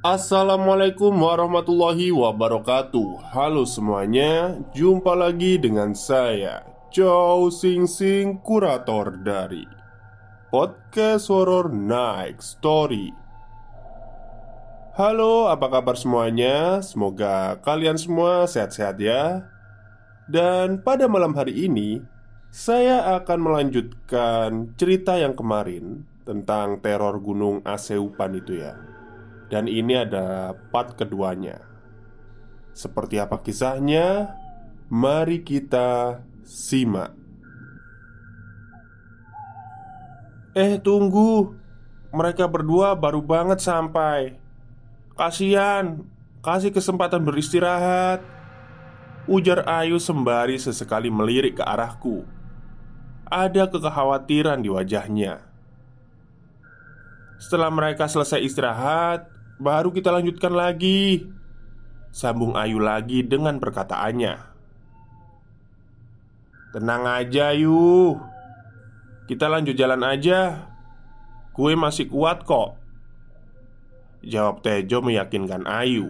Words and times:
Assalamualaikum 0.00 1.12
warahmatullahi 1.12 2.08
wabarakatuh. 2.08 3.36
Halo 3.36 3.68
semuanya 3.68 4.56
Jumpa 4.72 5.12
lagi 5.12 5.60
dengan 5.60 5.92
saya 5.92 6.64
Chow 6.88 7.52
Sing 7.52 7.84
Sing 7.84 8.40
Kurator 8.40 9.20
dari 9.20 9.68
Podcast 10.48 11.28
Horror 11.28 11.68
Night 11.68 12.40
Story. 12.40 13.12
Halo 14.96 15.52
apa 15.52 15.68
kabar 15.68 16.00
semuanya? 16.00 16.80
Semoga 16.80 17.60
kalian 17.60 18.00
semua 18.00 18.48
sehat-sehat 18.48 18.96
ya. 19.04 19.52
Dan 20.24 20.80
pada 20.80 21.12
malam 21.12 21.36
hari 21.36 21.68
ini 21.68 22.00
Saya 22.48 23.20
akan 23.20 23.36
melanjutkan 23.36 24.72
cerita 24.80 25.20
yang 25.20 25.36
kemarin 25.36 26.08
Tentang 26.24 26.80
teror 26.80 27.20
gunung 27.20 27.60
Aseupan 27.68 28.40
itu 28.40 28.64
ya 28.64 28.89
dan 29.50 29.66
ini 29.66 29.98
ada 29.98 30.54
part 30.70 30.94
keduanya. 30.94 31.58
Seperti 32.70 33.18
apa 33.18 33.42
kisahnya? 33.42 34.38
Mari 34.86 35.42
kita 35.42 36.22
simak. 36.46 37.12
Eh 40.54 40.78
tunggu. 40.78 41.58
Mereka 42.10 42.46
berdua 42.50 42.94
baru 42.98 43.22
banget 43.22 43.62
sampai. 43.62 44.38
Kasian 45.14 46.06
Kasih 46.40 46.72
kesempatan 46.72 47.20
beristirahat. 47.20 48.24
Ujar 49.28 49.60
Ayu 49.68 50.00
sembari 50.00 50.56
sesekali 50.56 51.12
melirik 51.12 51.60
ke 51.60 51.64
arahku. 51.64 52.24
Ada 53.28 53.68
kekhawatiran 53.68 54.64
di 54.64 54.72
wajahnya. 54.72 55.44
Setelah 57.36 57.68
mereka 57.68 58.08
selesai 58.08 58.40
istirahat 58.40 59.28
Baru 59.60 59.92
kita 59.92 60.08
lanjutkan 60.08 60.56
lagi. 60.56 61.28
Sambung 62.08 62.56
Ayu 62.56 62.80
lagi 62.80 63.20
dengan 63.20 63.60
perkataannya. 63.60 64.34
Tenang 66.72 67.04
aja 67.04 67.52
Ayu. 67.52 68.16
Kita 69.28 69.52
lanjut 69.52 69.76
jalan 69.76 70.00
aja. 70.00 70.64
Gue 71.52 71.76
masih 71.76 72.08
kuat 72.08 72.48
kok. 72.48 72.80
Jawab 74.24 74.64
Tejo 74.64 75.04
meyakinkan 75.04 75.68
Ayu. 75.68 76.08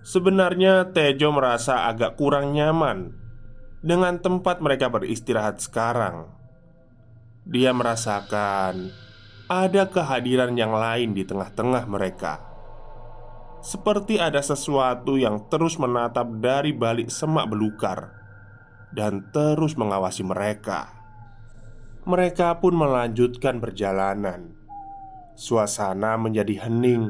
Sebenarnya 0.00 0.88
Tejo 0.88 1.36
merasa 1.36 1.84
agak 1.84 2.16
kurang 2.16 2.56
nyaman 2.56 3.12
Dengan 3.84 4.16
tempat 4.24 4.64
mereka 4.64 4.88
beristirahat 4.88 5.60
sekarang. 5.60 6.32
Dia 7.44 7.76
merasakan 7.76 9.07
ada 9.48 9.88
kehadiran 9.88 10.52
yang 10.60 10.76
lain 10.76 11.16
di 11.16 11.24
tengah-tengah 11.24 11.88
mereka. 11.88 12.36
Seperti 13.64 14.20
ada 14.20 14.44
sesuatu 14.44 15.16
yang 15.16 15.48
terus 15.48 15.80
menatap 15.80 16.28
dari 16.36 16.76
balik 16.76 17.08
semak 17.08 17.48
belukar 17.48 18.12
dan 18.92 19.24
terus 19.32 19.72
mengawasi 19.72 20.20
mereka. 20.20 20.92
Mereka 22.04 22.60
pun 22.60 22.76
melanjutkan 22.76 23.56
perjalanan. 23.56 24.52
Suasana 25.32 26.20
menjadi 26.20 26.68
hening. 26.68 27.08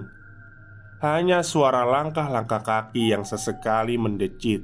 Hanya 1.03 1.43
suara 1.43 1.83
langkah-langkah 1.83 2.63
kaki 2.63 3.19
yang 3.19 3.27
sesekali 3.27 3.99
mendecit 3.99 4.63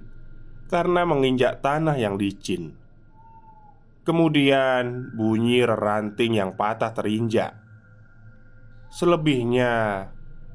karena 0.71 1.03
menginjak 1.03 1.59
tanah 1.59 1.99
yang 1.99 2.15
licin. 2.15 2.79
Kemudian 4.07 5.11
bunyi 5.19 5.67
reranting 5.67 6.39
yang 6.39 6.55
patah 6.55 6.95
terinjak 6.95 7.64
Selebihnya 8.95 10.07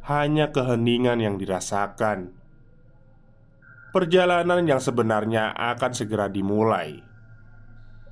hanya 0.08 0.56
keheningan 0.56 1.20
yang 1.20 1.36
dirasakan. 1.36 2.32
Perjalanan 3.92 4.64
yang 4.64 4.80
sebenarnya 4.80 5.52
akan 5.52 5.92
segera 5.92 6.32
dimulai. 6.32 7.04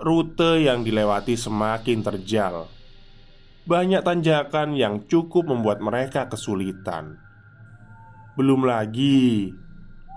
Rute 0.03 0.67
yang 0.67 0.83
dilewati 0.83 1.39
semakin 1.39 2.03
terjal. 2.03 2.67
Banyak 3.71 4.03
tanjakan 4.03 4.75
yang 4.75 5.07
cukup 5.07 5.47
membuat 5.47 5.79
mereka 5.79 6.27
kesulitan. 6.27 7.23
Belum 8.35 8.67
lagi 8.67 9.55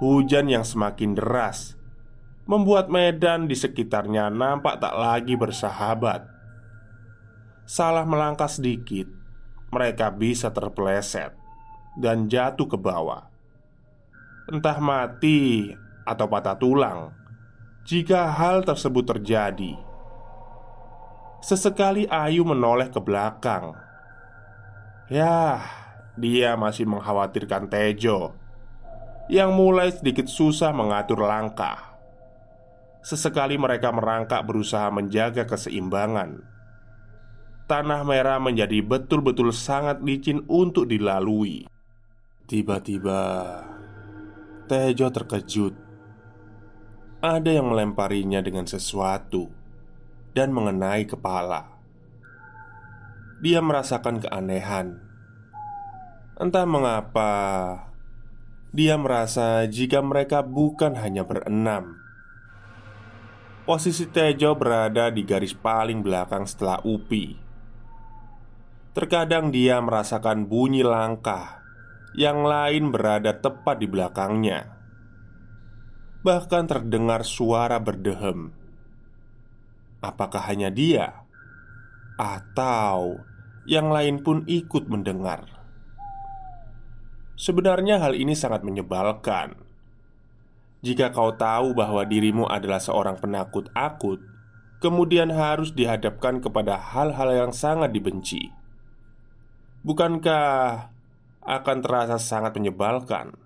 hujan 0.03 0.51
yang 0.51 0.67
semakin 0.67 1.15
deras 1.15 1.79
membuat 2.51 2.91
medan 2.91 3.47
di 3.47 3.55
sekitarnya 3.55 4.27
nampak 4.27 4.83
tak 4.83 4.99
lagi 4.99 5.39
bersahabat. 5.39 6.27
Salah 7.63 8.03
melangkah 8.03 8.51
sedikit, 8.51 9.20
mereka 9.71 10.11
bisa 10.11 10.51
terpeleset 10.51 11.35
dan 11.95 12.27
jatuh 12.27 12.67
ke 12.67 12.79
bawah. 12.79 13.31
Entah 14.51 14.79
mati 14.83 15.71
atau 16.03 16.27
patah 16.27 16.59
tulang 16.59 17.15
jika 17.87 18.31
hal 18.35 18.67
tersebut 18.67 19.07
terjadi. 19.07 19.79
Sesekali 21.41 22.05
Ayu 22.11 22.45
menoleh 22.45 22.93
ke 22.93 23.01
belakang. 23.01 23.73
Ya, 25.09 25.65
dia 26.19 26.55
masih 26.59 26.85
mengkhawatirkan 26.85 27.71
Tejo 27.71 28.37
yang 29.31 29.55
mulai 29.55 29.95
sedikit 29.95 30.27
susah 30.27 30.75
mengatur 30.75 31.23
langkah. 31.23 31.95
Sesekali 33.01 33.57
mereka 33.57 33.95
merangkak 33.95 34.45
berusaha 34.45 34.91
menjaga 34.93 35.49
keseimbangan 35.49 36.45
tanah 37.71 38.03
merah 38.03 38.43
menjadi 38.43 38.83
betul-betul 38.83 39.55
sangat 39.55 40.03
licin 40.03 40.43
untuk 40.51 40.91
dilalui. 40.91 41.71
Tiba-tiba, 42.51 43.23
Tejo 44.67 45.07
terkejut. 45.15 45.75
Ada 47.23 47.63
yang 47.63 47.71
melemparinya 47.71 48.43
dengan 48.43 48.67
sesuatu 48.67 49.55
dan 50.35 50.51
mengenai 50.51 51.07
kepala. 51.07 51.79
Dia 53.39 53.63
merasakan 53.63 54.19
keanehan. 54.19 54.99
Entah 56.43 56.67
mengapa, 56.67 57.31
dia 58.75 58.99
merasa 58.99 59.63
jika 59.71 60.03
mereka 60.03 60.43
bukan 60.43 60.99
hanya 60.99 61.23
berenam. 61.23 62.03
Posisi 63.63 64.11
Tejo 64.11 64.59
berada 64.59 65.07
di 65.15 65.23
garis 65.23 65.55
paling 65.55 66.03
belakang 66.03 66.43
setelah 66.51 66.83
Upi 66.83 67.50
Terkadang 68.91 69.55
dia 69.55 69.79
merasakan 69.79 70.51
bunyi 70.51 70.83
langkah 70.83 71.63
yang 72.19 72.43
lain 72.43 72.91
berada 72.91 73.39
tepat 73.39 73.79
di 73.79 73.87
belakangnya. 73.87 74.67
Bahkan 76.27 76.67
terdengar 76.67 77.23
suara 77.23 77.79
berdehem. 77.79 78.51
Apakah 80.03 80.43
hanya 80.51 80.75
dia, 80.75 81.23
atau 82.19 83.23
yang 83.63 83.95
lain 83.95 84.27
pun 84.27 84.43
ikut 84.51 84.91
mendengar? 84.91 85.47
Sebenarnya, 87.39 88.03
hal 88.03 88.19
ini 88.19 88.35
sangat 88.35 88.67
menyebalkan. 88.67 89.55
Jika 90.83 91.15
kau 91.15 91.33
tahu 91.37 91.79
bahwa 91.79 92.03
dirimu 92.03 92.49
adalah 92.51 92.83
seorang 92.83 93.23
penakut 93.23 93.71
akut, 93.73 94.19
kemudian 94.83 95.31
harus 95.31 95.71
dihadapkan 95.73 96.43
kepada 96.43 96.75
hal-hal 96.75 97.31
yang 97.33 97.53
sangat 97.53 97.93
dibenci, 97.93 98.51
bukankah 99.83 100.91
akan 101.41 101.79
terasa 101.81 102.17
sangat 102.21 102.57
menyebalkan? 102.57 103.37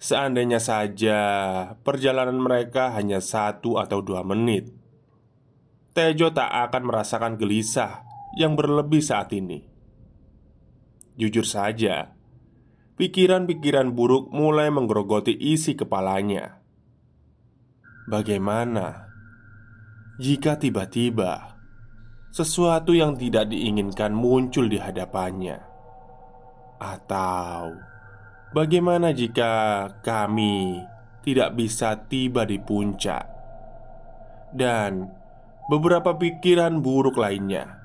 Seandainya 0.00 0.56
saja 0.64 1.20
perjalanan 1.84 2.40
mereka 2.40 2.96
hanya 2.96 3.20
satu 3.20 3.76
atau 3.76 4.00
dua 4.00 4.24
menit, 4.24 4.72
Tejo 5.92 6.32
tak 6.32 6.48
akan 6.48 6.88
merasakan 6.88 7.34
gelisah 7.36 8.06
yang 8.38 8.56
berlebih 8.56 9.04
saat 9.04 9.34
ini. 9.36 9.66
Jujur 11.20 11.44
saja, 11.44 12.16
pikiran-pikiran 12.96 13.92
buruk 13.92 14.32
mulai 14.32 14.72
menggerogoti 14.72 15.36
isi 15.36 15.76
kepalanya. 15.76 16.62
Bagaimana 18.08 19.12
jika 20.16 20.56
tiba-tiba 20.56 21.59
sesuatu 22.30 22.94
yang 22.94 23.18
tidak 23.18 23.50
diinginkan 23.50 24.14
muncul 24.14 24.70
di 24.70 24.78
hadapannya? 24.78 25.58
Atau 26.80 27.76
bagaimana 28.54 29.10
jika 29.10 29.86
kami 30.00 30.80
tidak 31.20 31.58
bisa 31.58 31.98
tiba 32.08 32.48
di 32.48 32.56
puncak 32.56 33.28
dan 34.56 35.10
beberapa 35.68 36.16
pikiran 36.16 36.80
buruk 36.80 37.20
lainnya 37.20 37.76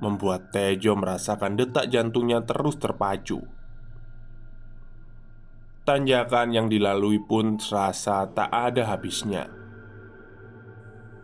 membuat 0.00 0.48
Tejo 0.48 0.96
merasakan 0.96 1.60
detak 1.60 1.92
jantungnya 1.92 2.40
terus 2.46 2.80
terpacu? 2.80 3.44
Tanjakan 5.84 6.54
yang 6.54 6.66
dilalui 6.70 7.18
pun 7.18 7.58
terasa 7.58 8.22
tak 8.30 8.48
ada 8.48 8.86
habisnya. 8.88 9.50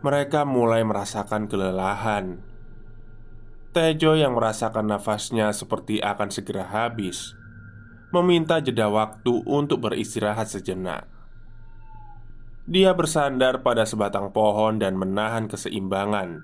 Mereka 0.03 0.45
mulai 0.45 0.85
merasakan 0.85 1.49
kelelahan. 1.49 2.46
Tejo 3.77 4.17
yang 4.17 4.33
merasakan 4.33 4.89
nafasnya 4.89 5.53
seperti 5.53 6.01
akan 6.01 6.33
segera 6.33 6.65
habis, 6.65 7.37
meminta 8.09 8.57
jeda 8.57 8.89
waktu 8.89 9.45
untuk 9.45 9.85
beristirahat 9.85 10.49
sejenak. 10.49 11.05
Dia 12.65 12.97
bersandar 12.97 13.61
pada 13.61 13.85
sebatang 13.85 14.33
pohon 14.33 14.81
dan 14.81 14.97
menahan 14.97 15.45
keseimbangan 15.45 16.41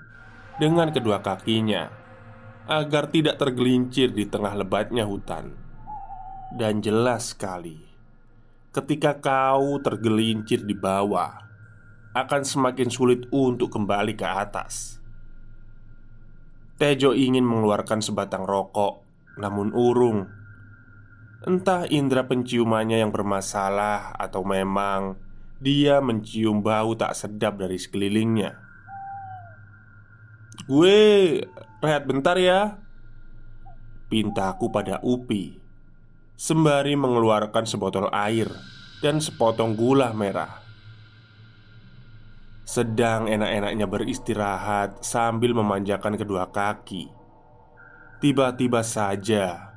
dengan 0.62 0.94
kedua 0.94 1.26
kakinya 1.26 1.90
agar 2.70 3.10
tidak 3.10 3.42
tergelincir 3.42 4.14
di 4.14 4.30
tengah 4.30 4.54
lebatnya 4.54 5.02
hutan. 5.02 5.58
Dan 6.54 6.86
jelas 6.86 7.34
sekali 7.34 7.82
ketika 8.78 9.18
kau 9.18 9.82
tergelincir 9.82 10.62
di 10.70 10.78
bawah, 10.78 11.34
akan 12.14 12.46
semakin 12.46 12.94
sulit 12.94 13.26
untuk 13.34 13.74
kembali 13.74 14.14
ke 14.14 14.22
atas. 14.22 15.02
Tejo 16.80 17.14
ingin 17.14 17.46
mengeluarkan 17.46 18.02
sebatang 18.02 18.50
rokok, 18.50 19.06
namun 19.38 19.70
urung. 19.74 20.26
Entah 21.44 21.86
indera 21.86 22.26
penciumannya 22.26 23.04
yang 23.04 23.12
bermasalah, 23.14 24.16
atau 24.16 24.42
memang 24.42 25.20
dia 25.62 26.02
mencium 26.02 26.64
bau 26.64 26.96
tak 26.98 27.14
sedap 27.14 27.62
dari 27.62 27.78
sekelilingnya. 27.78 28.58
Gue 30.66 31.40
rehat 31.84 32.08
bentar 32.08 32.40
ya, 32.40 32.80
pintaku 34.08 34.70
pada 34.70 35.02
Upi 35.04 35.60
Sembari 36.34 36.98
mengeluarkan 36.98 37.66
sebotol 37.70 38.10
air 38.10 38.50
dan 39.06 39.22
sepotong 39.22 39.78
gula 39.78 40.14
merah 40.18 40.63
Sedang 42.64 43.28
enak-enaknya 43.28 43.86
beristirahat 43.92 45.04
sambil 45.04 45.52
memanjakan 45.52 46.16
kedua 46.16 46.48
kaki. 46.48 47.12
Tiba-tiba 48.24 48.80
saja 48.88 49.74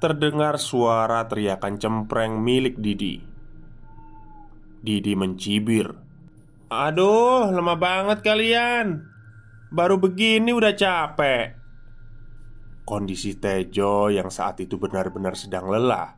Terdengar 0.00 0.56
suara 0.56 1.28
teriakan 1.28 1.76
cempreng 1.76 2.40
milik 2.40 2.80
Didi. 2.80 3.20
Didi 4.80 5.12
mencibir. 5.12 5.92
Aduh, 6.72 7.52
lemah 7.52 7.76
banget 7.76 8.24
kalian. 8.24 9.04
Baru 9.68 10.00
begini 10.00 10.56
udah 10.56 10.72
capek. 10.72 11.52
Kondisi 12.88 13.36
Tejo 13.36 14.08
yang 14.08 14.32
saat 14.32 14.64
itu 14.64 14.80
benar-benar 14.80 15.36
sedang 15.36 15.68
lelah. 15.68 16.16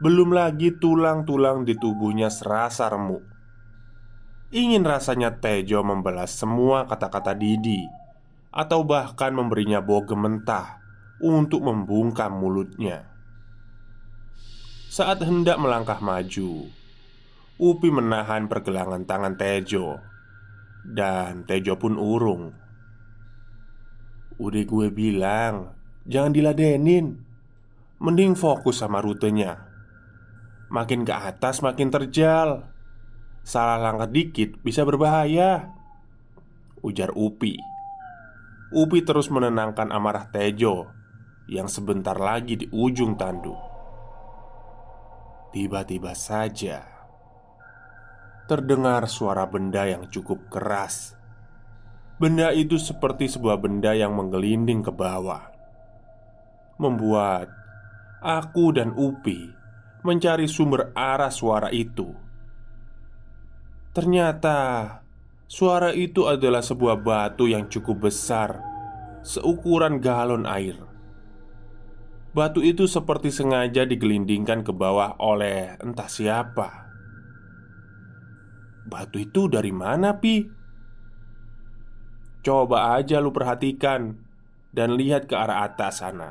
Belum 0.00 0.32
lagi 0.32 0.72
tulang-tulang 0.80 1.68
di 1.68 1.76
tubuhnya 1.76 2.32
serasa 2.32 2.88
remuk 2.88 3.35
Ingin 4.54 4.86
rasanya 4.86 5.42
Tejo 5.42 5.82
membalas 5.82 6.30
semua 6.30 6.86
kata-kata 6.86 7.34
Didi 7.34 7.82
Atau 8.54 8.86
bahkan 8.86 9.34
memberinya 9.34 9.82
bogem 9.82 10.22
mentah 10.22 10.78
Untuk 11.18 11.66
membungkam 11.66 12.30
mulutnya. 12.30 13.10
Saat 14.86 15.26
hendak 15.26 15.58
melangkah 15.58 15.98
maju 15.98 16.70
Upi 17.58 17.88
menahan 17.90 18.46
pergelangan 18.46 19.02
tangan 19.02 19.34
Tejo 19.34 19.98
Dan 20.86 21.42
Tejo 21.42 21.74
pun 21.74 21.98
urung. 21.98 22.54
Udah 24.38 24.62
gue 24.62 24.88
bilang 24.94 25.74
Jangan 26.06 26.30
diladenin. 26.30 27.18
Mending 27.98 28.38
fokus 28.38 28.78
sama 28.78 29.02
rutenya. 29.02 29.58
Makin 30.70 31.02
ke 31.02 31.10
atas 31.10 31.66
makin 31.66 31.90
terjal 31.90 32.75
Salah 33.46 33.78
langkah 33.78 34.10
dikit 34.10 34.58
bisa 34.66 34.82
berbahaya. 34.82 35.70
Ujar 36.82 37.14
Upi. 37.14 37.54
Upi 38.74 38.98
terus 39.06 39.30
menenangkan 39.30 39.94
amarah 39.94 40.26
Tejo 40.26 40.90
Yang 41.46 41.78
sebentar 41.78 42.18
lagi 42.18 42.58
di 42.58 42.66
ujung 42.74 43.14
tanduk 43.14 43.54
Tiba-tiba 45.54 46.10
saja 46.18 46.82
Terdengar 48.50 49.06
suara 49.06 49.46
benda 49.46 49.86
yang 49.86 50.06
cukup 50.06 50.50
keras. 50.50 51.18
Benda 52.18 52.54
itu 52.54 52.78
seperti 52.78 53.26
sebuah 53.26 53.58
benda 53.58 53.90
yang 53.90 54.14
menggelinding 54.14 54.86
ke 54.86 54.94
bawah. 54.94 55.50
Membuat 56.78 57.50
aku 58.22 58.70
dan 58.70 58.94
Upi 58.94 59.50
mencari 60.06 60.46
sumber 60.46 60.94
arah 60.94 61.34
suara 61.34 61.74
itu 61.74 62.25
Ternyata 63.96 64.58
suara 65.48 65.96
itu 65.96 66.28
adalah 66.28 66.60
sebuah 66.60 67.00
batu 67.00 67.48
yang 67.48 67.64
cukup 67.72 68.12
besar 68.12 68.60
Seukuran 69.24 70.04
galon 70.04 70.44
air 70.44 70.76
Batu 72.36 72.60
itu 72.60 72.84
seperti 72.84 73.32
sengaja 73.32 73.88
digelindingkan 73.88 74.60
ke 74.60 74.76
bawah 74.76 75.16
oleh 75.16 75.80
entah 75.80 76.12
siapa 76.12 76.92
Batu 78.84 79.16
itu 79.16 79.48
dari 79.48 79.72
mana, 79.72 80.20
Pi? 80.20 80.44
Coba 82.44 83.00
aja 83.00 83.16
lu 83.18 83.32
perhatikan 83.32 84.14
dan 84.76 84.94
lihat 84.94 85.26
ke 85.26 85.34
arah 85.34 85.66
atas 85.66 86.06
sana. 86.06 86.30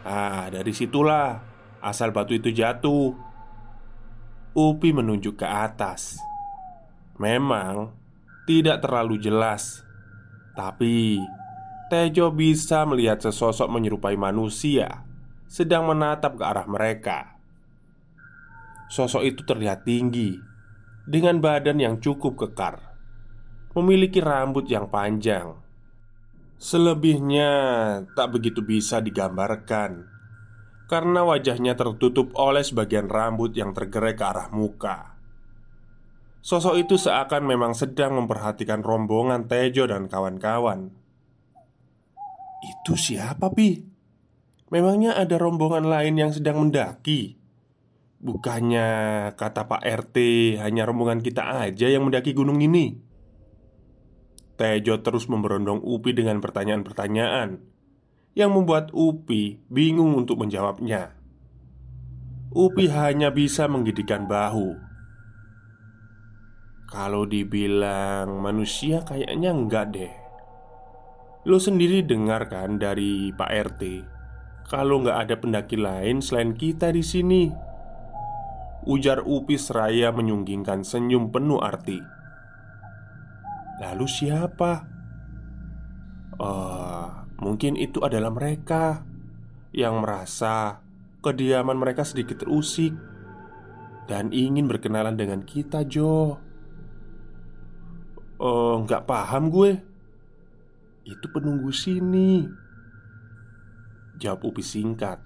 Ah, 0.00 0.48
dari 0.48 0.72
situlah 0.72 1.44
asal 1.84 2.08
batu 2.16 2.32
itu 2.32 2.48
jatuh. 2.48 3.12
Upi 4.56 4.96
menunjuk 4.96 5.36
ke 5.36 5.44
atas. 5.44 6.16
Memang 7.14 7.94
tidak 8.44 8.82
terlalu 8.82 9.22
jelas, 9.22 9.86
tapi 10.58 11.22
Tejo 11.84 12.32
bisa 12.34 12.82
melihat 12.88 13.22
sesosok 13.22 13.70
menyerupai 13.70 14.18
manusia 14.18 15.04
sedang 15.46 15.86
menatap 15.86 16.34
ke 16.34 16.42
arah 16.42 16.66
mereka. 16.66 17.38
Sosok 18.90 19.22
itu 19.22 19.46
terlihat 19.46 19.86
tinggi 19.86 20.34
dengan 21.06 21.38
badan 21.38 21.78
yang 21.78 22.02
cukup 22.02 22.34
kekar 22.34 22.80
memiliki 23.78 24.18
rambut 24.18 24.66
yang 24.66 24.90
panjang. 24.90 25.54
Selebihnya 26.58 27.50
tak 28.18 28.34
begitu 28.34 28.64
bisa 28.64 28.98
digambarkan 28.98 30.08
karena 30.90 31.20
wajahnya 31.22 31.78
tertutup 31.78 32.34
oleh 32.34 32.66
sebagian 32.66 33.06
rambut 33.06 33.54
yang 33.54 33.70
tergerai 33.70 34.18
ke 34.18 34.24
arah 34.24 34.48
muka. 34.50 35.13
Sosok 36.44 36.76
itu 36.76 37.00
seakan 37.00 37.48
memang 37.48 37.72
sedang 37.72 38.20
memperhatikan 38.20 38.84
rombongan 38.84 39.48
Tejo 39.48 39.88
dan 39.88 40.12
kawan-kawan. 40.12 40.92
Itu 42.60 43.00
siapa, 43.00 43.48
Pi? 43.48 43.80
Memangnya 44.68 45.16
ada 45.16 45.40
rombongan 45.40 45.88
lain 45.88 46.20
yang 46.20 46.36
sedang 46.36 46.60
mendaki? 46.60 47.40
Bukannya 48.20 48.88
kata 49.40 49.64
Pak 49.64 49.88
RT 49.88 50.16
hanya 50.60 50.84
rombongan 50.84 51.24
kita 51.24 51.64
aja 51.64 51.88
yang 51.88 52.04
mendaki 52.04 52.36
gunung 52.36 52.60
ini? 52.60 52.92
Tejo 54.60 55.00
terus 55.00 55.24
memberondong 55.32 55.80
Upi 55.80 56.12
dengan 56.12 56.44
pertanyaan-pertanyaan 56.44 57.56
yang 58.36 58.52
membuat 58.52 58.92
Upi 58.92 59.64
bingung 59.72 60.12
untuk 60.12 60.44
menjawabnya. 60.44 61.16
Upi 62.52 62.84
hanya 62.92 63.32
bisa 63.32 63.64
menggidikkan 63.64 64.28
bahu. 64.28 64.93
Kalau 66.94 67.26
dibilang 67.26 68.38
manusia 68.38 69.02
kayaknya 69.02 69.50
enggak 69.50 69.90
deh. 69.90 70.14
Lo 71.50 71.58
sendiri 71.58 72.06
dengar 72.06 72.46
kan 72.46 72.78
dari 72.78 73.34
Pak 73.34 73.50
RT 73.50 73.82
kalau 74.64 75.04
nggak 75.04 75.18
ada 75.28 75.34
pendaki 75.36 75.76
lain 75.76 76.24
selain 76.24 76.56
kita 76.56 76.88
di 76.90 77.04
sini. 77.04 77.42
Ujar 78.84 79.24
Upi 79.24 79.56
seraya 79.56 80.12
menyunggingkan 80.12 80.84
senyum 80.84 81.32
penuh 81.32 81.60
arti. 81.60 82.00
Lalu 83.80 84.06
siapa? 84.08 84.72
Oh, 86.36 87.08
mungkin 87.40 87.80
itu 87.80 88.04
adalah 88.04 88.28
mereka 88.28 89.04
yang 89.72 90.04
merasa 90.04 90.84
kediaman 91.24 91.80
mereka 91.80 92.04
sedikit 92.04 92.44
terusik 92.44 92.92
dan 94.04 94.28
ingin 94.36 94.68
berkenalan 94.68 95.16
dengan 95.16 95.40
kita, 95.48 95.88
Jo. 95.88 96.43
Oh, 98.38 98.82
nggak 98.82 99.06
paham 99.06 99.46
gue. 99.46 99.78
Itu 101.06 101.30
penunggu 101.30 101.70
sini. 101.70 102.42
Jawab 104.18 104.50
Upi 104.50 104.62
singkat. 104.64 105.22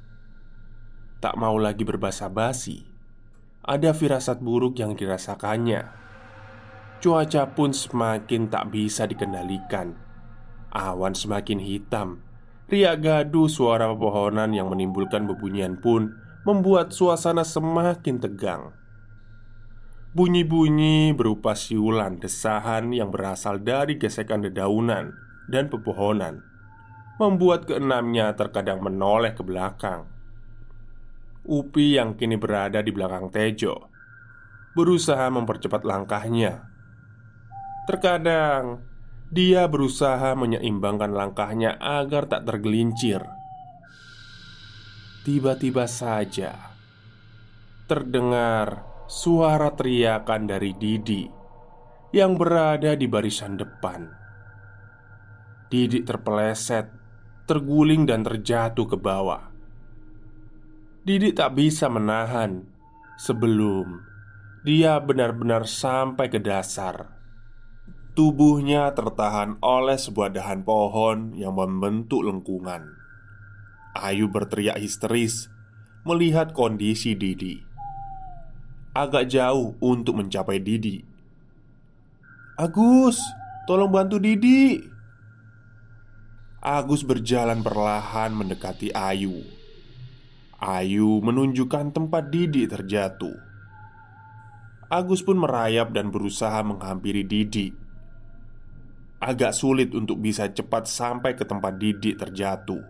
Tak 1.19 1.35
mau 1.41 1.57
lagi 1.57 1.89
berbasa 1.89 2.29
basi. 2.29 2.85
Ada 3.65 3.97
firasat 3.97 4.45
buruk 4.45 4.81
yang 4.81 4.93
dirasakannya. 4.97 5.89
Cuaca 6.99 7.43
pun 7.55 7.71
semakin 7.71 8.51
tak 8.51 8.75
bisa 8.75 9.07
dikendalikan. 9.07 9.95
Awan 10.75 11.15
semakin 11.17 11.63
hitam. 11.63 12.21
Riak 12.69 13.01
gaduh 13.01 13.49
suara 13.49 13.89
pepohonan 13.89 14.53
yang 14.53 14.69
menimbulkan 14.69 15.25
bebunyian 15.25 15.81
pun 15.81 16.13
membuat 16.45 16.93
suasana 16.93 17.41
semakin 17.47 18.21
tegang. 18.21 18.77
Bunyi-bunyi 20.09 21.13
berupa 21.13 21.53
siulan 21.53 22.17
desahan 22.17 22.89
yang 22.97 23.13
berasal 23.13 23.61
dari 23.61 24.01
gesekan 24.01 24.41
dedaunan 24.41 25.13
dan 25.53 25.69
pepohonan 25.69 26.41
membuat 27.21 27.69
keenamnya 27.69 28.33
terkadang 28.33 28.81
menoleh 28.81 29.37
ke 29.37 29.45
belakang. 29.45 30.09
Upi 31.45 32.01
yang 32.01 32.17
kini 32.17 32.41
berada 32.41 32.81
di 32.81 32.89
belakang 32.89 33.29
Tejo 33.29 33.93
berusaha 34.73 35.29
mempercepat 35.29 35.85
langkahnya. 35.85 36.65
Terkadang 37.85 38.81
dia 39.29 39.69
berusaha 39.69 40.33
menyeimbangkan 40.33 41.13
langkahnya 41.13 41.77
agar 41.77 42.33
tak 42.33 42.49
tergelincir. 42.49 43.21
Tiba-tiba 45.29 45.85
saja 45.85 46.73
terdengar 47.85 48.88
suara 49.09 49.73
teriakan 49.73 50.45
dari 50.45 50.77
Didi 50.77 51.25
yang 52.13 52.37
berada 52.37 52.93
di 52.93 53.09
barisan 53.09 53.57
depan. 53.57 54.05
Didi 55.73 56.05
terpeleset, 56.05 56.93
terguling, 57.49 58.05
dan 58.05 58.21
terjatuh 58.21 58.85
ke 58.85 59.01
bawah. 59.01 59.49
Didi 61.09 61.33
tak 61.33 61.57
bisa 61.57 61.89
menahan 61.89 62.69
sebelum 63.17 64.05
dia 64.61 65.01
benar-benar 65.01 65.65
sampai 65.65 66.29
ke 66.29 66.37
dasar. 66.37 67.17
Tubuhnya 68.13 68.93
tertahan 68.93 69.57
oleh 69.65 69.97
sebuah 69.97 70.37
dahan 70.37 70.69
pohon 70.69 71.33
yang 71.33 71.57
membentuk 71.57 72.29
lengkungan. 72.29 72.93
Ayu 73.97 74.29
berteriak 74.29 74.77
histeris 74.77 75.49
melihat 76.05 76.53
kondisi 76.53 77.17
Didi. 77.17 77.68
Agak 78.99 79.31
jauh 79.31 79.79
untuk 79.79 80.19
mencapai 80.19 80.59
Didi. 80.59 80.99
"Agus, 82.59 83.23
tolong 83.71 83.95
bantu 83.95 84.19
Didi!" 84.19 84.83
Agus 86.59 87.07
berjalan 87.07 87.63
perlahan 87.63 88.35
mendekati 88.35 88.91
Ayu. 88.91 89.47
Ayu 90.59 91.23
menunjukkan 91.23 91.95
tempat 91.95 92.35
Didi 92.35 92.67
terjatuh. 92.67 93.39
Agus 94.91 95.23
pun 95.23 95.39
merayap 95.39 95.95
dan 95.95 96.11
berusaha 96.11 96.59
menghampiri 96.67 97.23
Didi. 97.23 97.71
Agak 99.23 99.55
sulit 99.55 99.95
untuk 99.95 100.19
bisa 100.19 100.51
cepat 100.51 100.91
sampai 100.91 101.39
ke 101.39 101.47
tempat 101.47 101.79
Didi 101.79 102.19
terjatuh. 102.19 102.83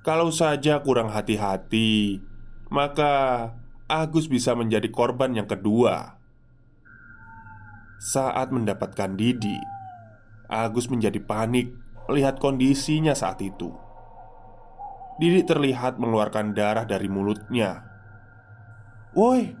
Kalau 0.00 0.32
saja 0.32 0.80
kurang 0.80 1.12
hati-hati, 1.12 2.24
maka 2.72 3.52
Agus 3.90 4.30
bisa 4.30 4.54
menjadi 4.54 4.86
korban 4.86 5.34
yang 5.34 5.50
kedua. 5.50 6.14
Saat 7.98 8.54
mendapatkan 8.54 9.18
Didi, 9.18 9.58
Agus 10.46 10.86
menjadi 10.86 11.18
panik 11.18 11.74
melihat 12.06 12.38
kondisinya 12.38 13.18
saat 13.18 13.42
itu. 13.42 13.74
Didi 15.18 15.42
terlihat 15.42 15.98
mengeluarkan 15.98 16.54
darah 16.54 16.86
dari 16.86 17.10
mulutnya. 17.10 17.82
"Woi, 19.12 19.52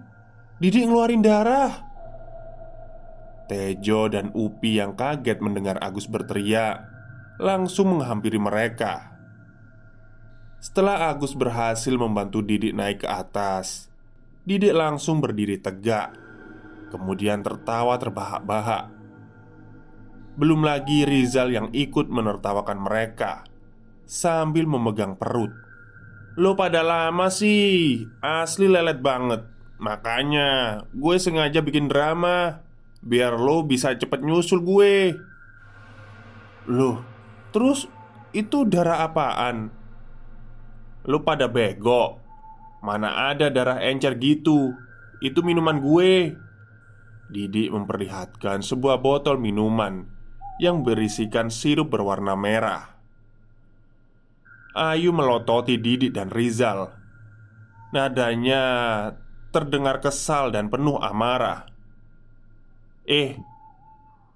Didi 0.62 0.86
ngeluarin 0.86 1.26
darah!" 1.26 1.90
Tejo 3.50 4.06
dan 4.06 4.30
Upi 4.30 4.78
yang 4.78 4.94
kaget 4.94 5.42
mendengar 5.42 5.74
Agus 5.82 6.06
berteriak 6.06 6.86
langsung 7.42 7.98
menghampiri 7.98 8.38
mereka. 8.38 9.10
Setelah 10.62 11.10
Agus 11.10 11.34
berhasil 11.34 11.90
membantu 11.98 12.46
Didik 12.46 12.78
naik 12.78 13.02
ke 13.02 13.08
atas, 13.10 13.89
Didik 14.50 14.74
langsung 14.74 15.22
berdiri 15.22 15.62
tegak, 15.62 16.10
kemudian 16.90 17.38
tertawa 17.38 17.94
terbahak-bahak. 18.02 18.90
Belum 20.34 20.66
lagi 20.66 21.06
Rizal 21.06 21.54
yang 21.54 21.70
ikut 21.70 22.10
menertawakan 22.10 22.82
mereka 22.82 23.46
sambil 24.10 24.66
memegang 24.66 25.14
perut. 25.14 25.54
Lo 26.34 26.58
pada 26.58 26.82
lama 26.82 27.30
sih, 27.30 28.02
asli 28.18 28.66
lelet 28.66 28.98
banget. 28.98 29.46
Makanya 29.78 30.82
gue 30.98 31.16
sengaja 31.22 31.62
bikin 31.62 31.86
drama 31.86 32.66
biar 33.06 33.38
lo 33.38 33.62
bisa 33.62 33.94
cepet 33.94 34.18
nyusul 34.18 34.66
gue. 34.66 35.14
Loh, 36.66 37.06
terus 37.54 37.86
itu 38.34 38.66
darah 38.66 39.06
apaan? 39.06 39.70
Lo 41.06 41.22
pada 41.22 41.46
bego. 41.46 42.19
Mana 42.80 43.28
ada 43.32 43.52
darah 43.52 43.80
encer 43.84 44.16
gitu? 44.16 44.72
Itu 45.20 45.44
minuman 45.44 45.80
gue. 45.84 46.32
Didi 47.30 47.70
memperlihatkan 47.70 48.64
sebuah 48.64 48.98
botol 48.98 49.38
minuman 49.38 50.08
yang 50.58 50.82
berisikan 50.82 51.48
sirup 51.48 51.94
berwarna 51.94 52.34
merah. 52.34 53.00
Ayu 54.74 55.14
melototi 55.14 55.78
Didi 55.78 56.10
dan 56.10 56.32
Rizal. 56.32 56.90
Nadanya 57.90 58.62
terdengar 59.50 59.98
kesal 59.98 60.54
dan 60.54 60.70
penuh 60.70 60.98
amarah. 60.98 61.66
Eh, 63.06 63.34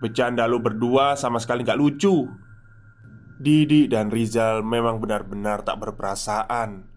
bercanda 0.02 0.50
lu 0.50 0.58
berdua 0.58 1.14
sama 1.14 1.38
sekali 1.38 1.62
gak 1.62 1.78
lucu. 1.78 2.26
Didi 3.38 3.86
dan 3.90 4.10
Rizal 4.10 4.62
memang 4.66 4.98
benar-benar 4.98 5.62
tak 5.62 5.82
berperasaan. 5.82 6.93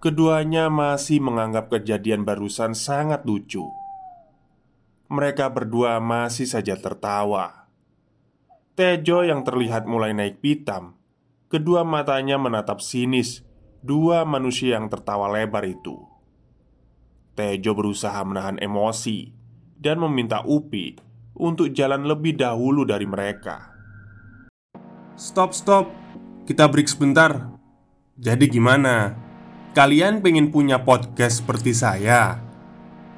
Keduanya 0.00 0.72
masih 0.72 1.20
menganggap 1.20 1.68
kejadian 1.68 2.24
barusan 2.24 2.72
sangat 2.72 3.20
lucu. 3.28 3.68
Mereka 5.12 5.52
berdua 5.52 6.00
masih 6.00 6.48
saja 6.48 6.72
tertawa. 6.80 7.68
Tejo 8.80 9.20
yang 9.28 9.44
terlihat 9.44 9.84
mulai 9.84 10.16
naik 10.16 10.40
pitam 10.40 10.96
Kedua 11.52 11.84
matanya 11.84 12.40
menatap 12.40 12.80
sinis 12.80 13.44
Dua 13.84 14.24
manusia 14.24 14.80
yang 14.80 14.88
tertawa 14.88 15.28
lebar 15.28 15.68
itu 15.68 16.00
Tejo 17.36 17.76
berusaha 17.76 18.24
menahan 18.24 18.56
emosi 18.56 19.36
Dan 19.76 20.00
meminta 20.00 20.40
Upi 20.48 20.96
Untuk 21.36 21.76
jalan 21.76 22.08
lebih 22.08 22.40
dahulu 22.40 22.88
dari 22.88 23.04
mereka 23.04 23.68
Stop, 25.12 25.52
stop 25.52 25.92
Kita 26.48 26.64
break 26.64 26.88
sebentar 26.88 27.52
Jadi 28.16 28.48
gimana? 28.48 29.28
Kalian 29.70 30.18
pengen 30.18 30.50
punya 30.50 30.82
podcast 30.82 31.46
seperti 31.46 31.70
saya? 31.70 32.42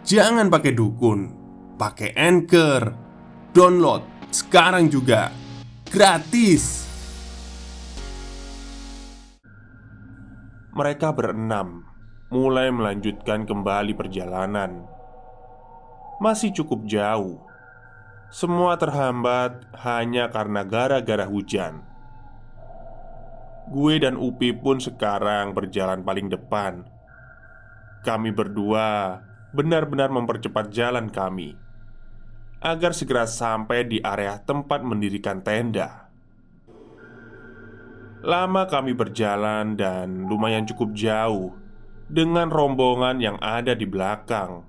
Jangan 0.04 0.52
pakai 0.52 0.72
dukun 0.76 1.20
Pakai 1.80 2.12
anchor 2.12 2.92
Download 3.56 4.04
sekarang 4.28 4.92
juga 4.92 5.32
Gratis 5.88 6.84
Mereka 10.72 11.12
berenam 11.12 11.92
mulai 12.32 12.72
melanjutkan 12.72 13.44
kembali 13.44 13.92
perjalanan. 13.92 14.88
Masih 16.16 16.48
cukup 16.56 16.88
jauh. 16.88 17.44
Semua 18.32 18.80
terhambat 18.80 19.68
hanya 19.84 20.32
karena 20.32 20.64
gara-gara 20.64 21.28
hujan. 21.28 21.91
Gue 23.70 24.02
dan 24.02 24.18
Upi 24.18 24.50
pun 24.50 24.82
sekarang 24.82 25.54
berjalan 25.54 26.02
paling 26.02 26.26
depan. 26.32 26.88
kami 28.02 28.34
berdua 28.34 29.22
benar-benar 29.54 30.10
mempercepat 30.10 30.74
jalan 30.74 31.06
kami 31.06 31.54
agar 32.58 32.90
segera 32.94 33.30
sampai 33.30 33.86
di 33.86 33.98
area 34.02 34.42
tempat 34.42 34.82
mendirikan 34.82 35.38
tenda. 35.42 36.10
Lama 38.22 38.70
kami 38.70 38.94
berjalan 38.94 39.74
dan 39.74 40.30
lumayan 40.30 40.62
cukup 40.62 40.94
jauh 40.94 41.58
dengan 42.06 42.50
rombongan 42.54 43.18
yang 43.18 43.38
ada 43.42 43.74
di 43.74 43.82
belakang. 43.82 44.62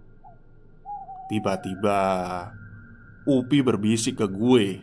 Tiba-tiba, 1.29 2.01
Upi 3.29 3.61
berbisik 3.61 4.19
ke 4.19 4.27
gue, 4.27 4.81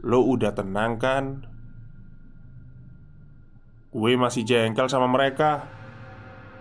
"Lo 0.00 0.24
udah 0.24 0.56
tenang 0.56 0.96
kan?" 0.96 1.51
Gue 3.92 4.16
masih 4.16 4.48
jengkel 4.48 4.88
sama 4.88 5.04
mereka. 5.04 5.68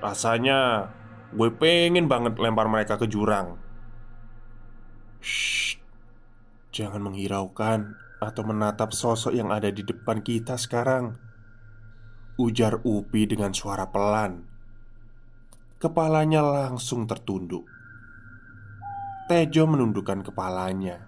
Rasanya 0.03 0.91
gue 1.31 1.47
pengen 1.55 2.11
banget 2.11 2.35
lempar 2.35 2.67
mereka 2.67 2.99
ke 2.99 3.07
jurang. 3.07 3.55
Shh, 5.23 5.79
jangan 6.75 6.99
menghiraukan 6.99 7.95
atau 8.19 8.43
menatap 8.43 8.91
sosok 8.91 9.31
yang 9.31 9.47
ada 9.47 9.71
di 9.71 9.79
depan 9.79 10.19
kita 10.19 10.59
sekarang. 10.59 11.15
Ujar 12.35 12.83
Upi 12.83 13.23
dengan 13.23 13.55
suara 13.55 13.87
pelan. 13.87 14.43
Kepalanya 15.79 16.43
langsung 16.43 17.07
tertunduk. 17.07 17.63
Tejo 19.31 19.71
menundukkan 19.71 20.27
kepalanya 20.27 21.07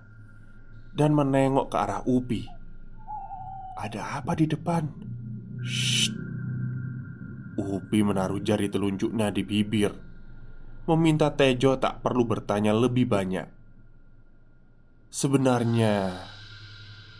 dan 0.95 1.11
menengok 1.11 1.67
ke 1.67 1.77
arah 1.77 2.01
Upi. 2.07 2.47
Ada 3.75 4.23
apa 4.23 4.31
di 4.39 4.47
depan? 4.47 5.13
Shh. 5.63 6.11
Upi 7.55 8.03
menaruh 8.03 8.43
jari 8.43 8.67
telunjuknya 8.67 9.31
di 9.31 9.47
bibir, 9.47 9.95
meminta 10.91 11.31
Tejo 11.31 11.79
tak 11.79 12.03
perlu 12.03 12.27
bertanya 12.27 12.75
lebih 12.75 13.07
banyak. 13.07 13.47
Sebenarnya, 15.07 16.19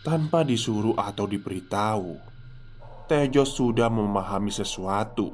tanpa 0.04 0.44
disuruh 0.44 0.92
atau 0.92 1.24
diberitahu, 1.24 2.20
Tejo 3.08 3.48
sudah 3.48 3.88
memahami 3.88 4.52
sesuatu. 4.52 5.32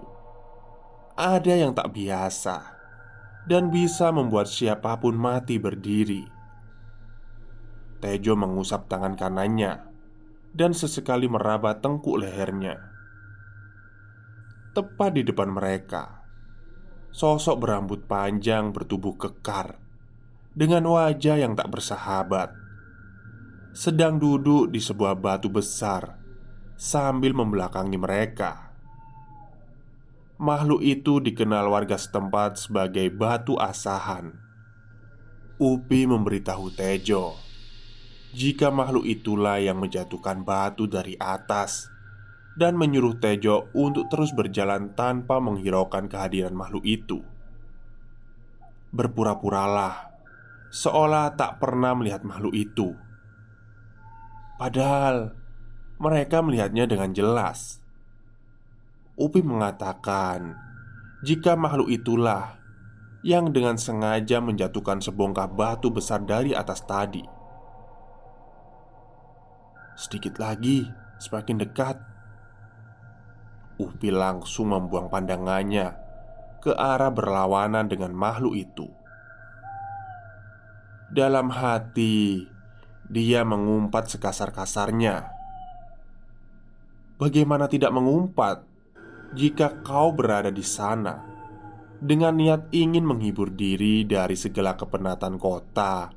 Ada 1.19 1.67
yang 1.67 1.75
tak 1.75 1.90
biasa 1.90 2.79
dan 3.50 3.75
bisa 3.75 4.14
membuat 4.14 4.47
siapa 4.47 4.95
pun 5.02 5.19
mati 5.19 5.59
berdiri. 5.59 6.23
Tejo 7.99 8.38
mengusap 8.38 8.87
tangan 8.87 9.19
kanannya 9.19 9.90
dan 10.55 10.75
sesekali 10.75 11.26
meraba 11.26 11.79
tengkuk 11.79 12.23
lehernya. 12.23 12.89
Tepat 14.71 15.19
di 15.19 15.27
depan 15.27 15.50
mereka, 15.50 16.23
sosok 17.11 17.67
berambut 17.67 18.07
panjang 18.07 18.71
bertubuh 18.71 19.19
kekar 19.19 19.75
dengan 20.55 20.87
wajah 20.87 21.43
yang 21.43 21.59
tak 21.59 21.75
bersahabat, 21.75 22.55
sedang 23.75 24.23
duduk 24.23 24.71
di 24.71 24.79
sebuah 24.79 25.19
batu 25.19 25.50
besar 25.50 26.23
sambil 26.79 27.35
membelakangi 27.35 27.99
mereka. 27.99 28.71
Makhluk 30.39 30.87
itu 30.87 31.19
dikenal 31.19 31.67
warga 31.67 31.99
setempat 31.99 32.62
sebagai 32.62 33.11
batu 33.11 33.59
asahan. 33.59 34.31
Upi 35.59 36.07
memberitahu 36.07 36.71
Tejo 36.79 37.50
jika 38.31 38.71
makhluk 38.71 39.03
itulah 39.11 39.59
yang 39.59 39.83
menjatuhkan 39.83 40.47
batu 40.47 40.87
dari 40.87 41.19
atas 41.19 41.91
dan 42.59 42.75
menyuruh 42.75 43.19
Tejo 43.19 43.71
untuk 43.76 44.11
terus 44.11 44.35
berjalan 44.35 44.95
tanpa 44.97 45.38
menghiraukan 45.38 46.11
kehadiran 46.11 46.54
makhluk 46.54 46.83
itu. 46.83 47.23
Berpura-puralah 48.90 50.11
seolah 50.71 51.35
tak 51.35 51.59
pernah 51.59 51.92
melihat 51.99 52.23
makhluk 52.23 52.54
itu. 52.54 52.95
Padahal 54.59 55.35
mereka 56.01 56.40
melihatnya 56.40 56.87
dengan 56.87 57.11
jelas. 57.12 57.83
Upi 59.20 59.44
mengatakan, 59.44 60.57
jika 61.20 61.53
makhluk 61.53 61.92
itulah 61.92 62.57
yang 63.20 63.53
dengan 63.53 63.77
sengaja 63.77 64.40
menjatuhkan 64.40 65.05
sebongkah 65.05 65.44
batu 65.44 65.92
besar 65.92 66.25
dari 66.25 66.57
atas 66.57 66.81
tadi. 66.88 67.20
Sedikit 69.92 70.40
lagi, 70.40 70.88
semakin 71.20 71.61
dekat. 71.61 72.10
Upi 73.81 74.12
langsung 74.12 74.77
membuang 74.77 75.09
pandangannya 75.09 75.97
ke 76.61 76.77
arah 76.77 77.09
berlawanan 77.09 77.88
dengan 77.88 78.12
makhluk 78.12 78.53
itu. 78.53 78.87
Dalam 81.09 81.49
hati, 81.49 82.45
dia 83.09 83.43
mengumpat 83.43 84.12
sekasar-kasarnya. 84.12 85.33
Bagaimana 87.16 87.66
tidak 87.66 87.90
mengumpat 87.90 88.62
jika 89.35 89.81
kau 89.83 90.12
berada 90.12 90.53
di 90.53 90.62
sana 90.62 91.27
dengan 92.01 92.37
niat 92.38 92.73
ingin 92.73 93.05
menghibur 93.05 93.53
diri 93.53 94.09
dari 94.09 94.38
segala 94.38 94.79
kepenatan 94.79 95.37
kota, 95.37 96.09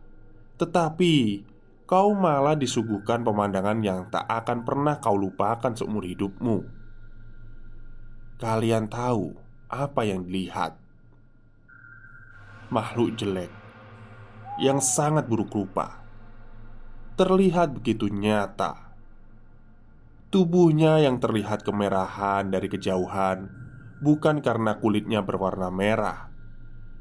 tetapi 0.55 1.43
kau 1.83 2.15
malah 2.15 2.55
disuguhkan 2.55 3.25
pemandangan 3.25 3.79
yang 3.83 3.99
tak 4.07 4.23
akan 4.29 4.63
pernah 4.63 5.01
kau 5.03 5.17
lupakan 5.17 5.75
seumur 5.75 6.07
hidupmu. 6.07 6.82
Kalian 8.43 8.91
tahu 8.91 9.31
apa 9.71 10.03
yang 10.03 10.27
dilihat? 10.27 10.75
Makhluk 12.67 13.15
jelek 13.15 13.47
yang 14.59 14.83
sangat 14.83 15.31
buruk 15.31 15.47
rupa 15.55 16.03
terlihat 17.15 17.71
begitu 17.71 18.11
nyata. 18.11 18.91
Tubuhnya 20.27 20.99
yang 20.99 21.23
terlihat 21.23 21.63
kemerahan 21.63 22.51
dari 22.51 22.67
kejauhan 22.67 23.47
bukan 24.03 24.43
karena 24.43 24.75
kulitnya 24.75 25.23
berwarna 25.23 25.71
merah, 25.71 26.27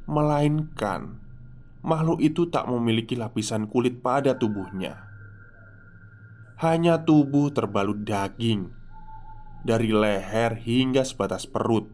melainkan 0.07 1.19
makhluk 1.83 2.23
itu 2.23 2.55
tak 2.55 2.71
memiliki 2.71 3.19
lapisan 3.19 3.67
kulit 3.67 3.99
pada 3.99 4.39
tubuhnya. 4.39 5.11
Hanya 6.63 7.03
tubuh 7.03 7.51
terbalut 7.51 8.07
daging 8.07 8.82
dari 9.63 9.95
leher 9.95 10.59
hingga 10.59 11.07
sebatas 11.07 11.47
perut, 11.47 11.87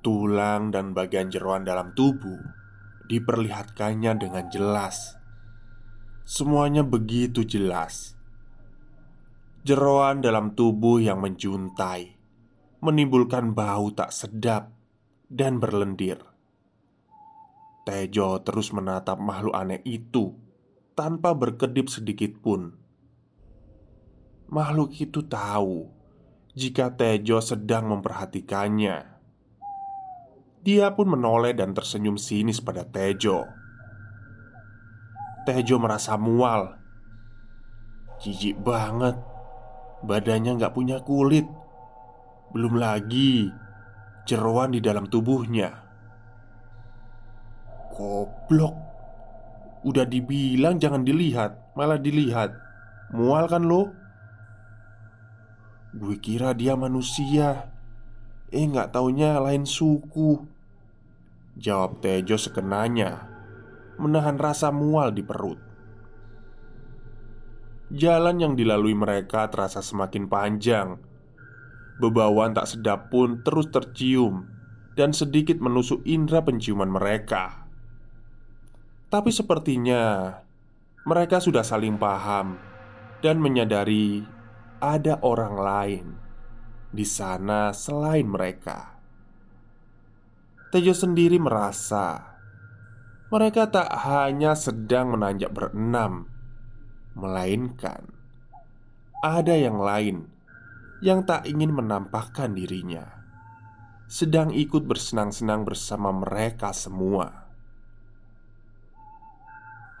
tulang, 0.00 0.72
dan 0.72 0.96
bagian 0.96 1.28
jeroan 1.28 1.68
dalam 1.68 1.92
tubuh 1.92 2.40
diperlihatkannya 3.12 4.12
dengan 4.16 4.48
jelas. 4.48 5.20
Semuanya 6.24 6.80
begitu 6.80 7.44
jelas. 7.44 8.16
Jeroan 9.62 10.24
dalam 10.24 10.56
tubuh 10.56 10.98
yang 10.98 11.20
menjuntai 11.20 12.18
menimbulkan 12.82 13.54
bau 13.54 13.94
tak 13.94 14.10
sedap 14.10 14.74
dan 15.30 15.62
berlendir. 15.62 16.18
Tejo 17.86 18.42
terus 18.42 18.74
menatap 18.74 19.22
makhluk 19.22 19.54
aneh 19.54 19.78
itu 19.86 20.34
tanpa 20.98 21.30
berkedip 21.36 21.86
sedikit 21.86 22.42
pun. 22.42 22.74
Makhluk 24.50 24.98
itu 24.98 25.22
tahu 25.22 26.01
jika 26.52 26.92
Tejo 26.92 27.40
sedang 27.40 27.88
memperhatikannya 27.88 29.12
dia 30.62 30.94
pun 30.94 31.10
menoleh 31.10 31.58
dan 31.58 31.74
tersenyum 31.74 32.14
sinis 32.14 32.62
pada 32.62 32.86
Tejo. 32.86 33.50
Tejo 35.42 35.76
merasa 35.82 36.14
mual. 36.14 36.78
Jijik 38.22 38.62
banget. 38.62 39.18
Badannya 40.06 40.54
nggak 40.54 40.70
punya 40.70 41.02
kulit. 41.02 41.42
Belum 42.54 42.78
lagi 42.78 43.50
jeroan 44.22 44.70
di 44.70 44.78
dalam 44.78 45.10
tubuhnya. 45.10 45.82
Goblok. 47.90 48.78
Udah 49.82 50.06
dibilang 50.06 50.78
jangan 50.78 51.02
dilihat, 51.02 51.74
malah 51.74 51.98
dilihat. 51.98 52.54
Mual 53.10 53.50
kan 53.50 53.66
lo? 53.66 53.90
Gue 55.92 56.16
kira 56.16 56.56
dia 56.56 56.72
manusia. 56.72 57.68
Eh 58.48 58.64
nggak 58.64 58.96
taunya 58.96 59.36
lain 59.36 59.68
suku. 59.68 60.40
Jawab 61.52 62.00
Tejo 62.00 62.40
sekenanya 62.40 63.28
Menahan 64.00 64.40
rasa 64.40 64.72
mual 64.72 65.12
di 65.12 65.20
perut. 65.20 65.60
Jalan 67.92 68.40
yang 68.40 68.56
dilalui 68.56 68.96
mereka 68.96 69.52
terasa 69.52 69.84
semakin 69.84 70.32
panjang. 70.32 70.96
Bebawan 72.00 72.56
tak 72.56 72.72
sedap 72.72 73.12
pun 73.12 73.44
terus 73.44 73.68
tercium 73.68 74.48
Dan 74.96 75.12
sedikit 75.12 75.60
menusuk 75.60 76.00
indera 76.08 76.40
penciuman 76.40 76.88
mereka. 76.88 77.68
Tapi 79.12 79.28
sepertinya 79.28 80.32
Mereka 81.04 81.36
sudah 81.36 81.60
saling 81.60 82.00
paham 82.00 82.56
Dan 83.20 83.44
menyadari 83.44 84.24
Ada 84.82 85.22
orang 85.22 85.54
lain 85.54 86.06
di 86.90 87.06
sana 87.06 87.70
selain 87.70 88.26
mereka. 88.26 88.98
Tejo 90.74 90.90
sendiri 90.90 91.38
merasa 91.38 92.34
mereka 93.30 93.70
tak 93.70 93.88
hanya 94.04 94.58
sedang 94.58 95.14
menanjak 95.14 95.54
berenam, 95.54 96.28
melainkan 97.14 98.12
ada 99.22 99.54
yang 99.54 99.78
lain 99.78 100.26
yang 100.98 101.22
tak 101.22 101.46
ingin 101.46 101.70
menampakkan 101.70 102.58
dirinya, 102.58 103.06
sedang 104.10 104.50
ikut 104.50 104.82
bersenang-senang 104.82 105.62
bersama 105.62 106.10
mereka 106.10 106.74
semua. 106.74 107.46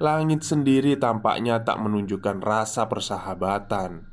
Langit 0.02 0.42
sendiri 0.42 0.98
tampaknya 0.98 1.62
tak 1.62 1.78
menunjukkan 1.78 2.42
rasa 2.42 2.90
persahabatan. 2.90 4.11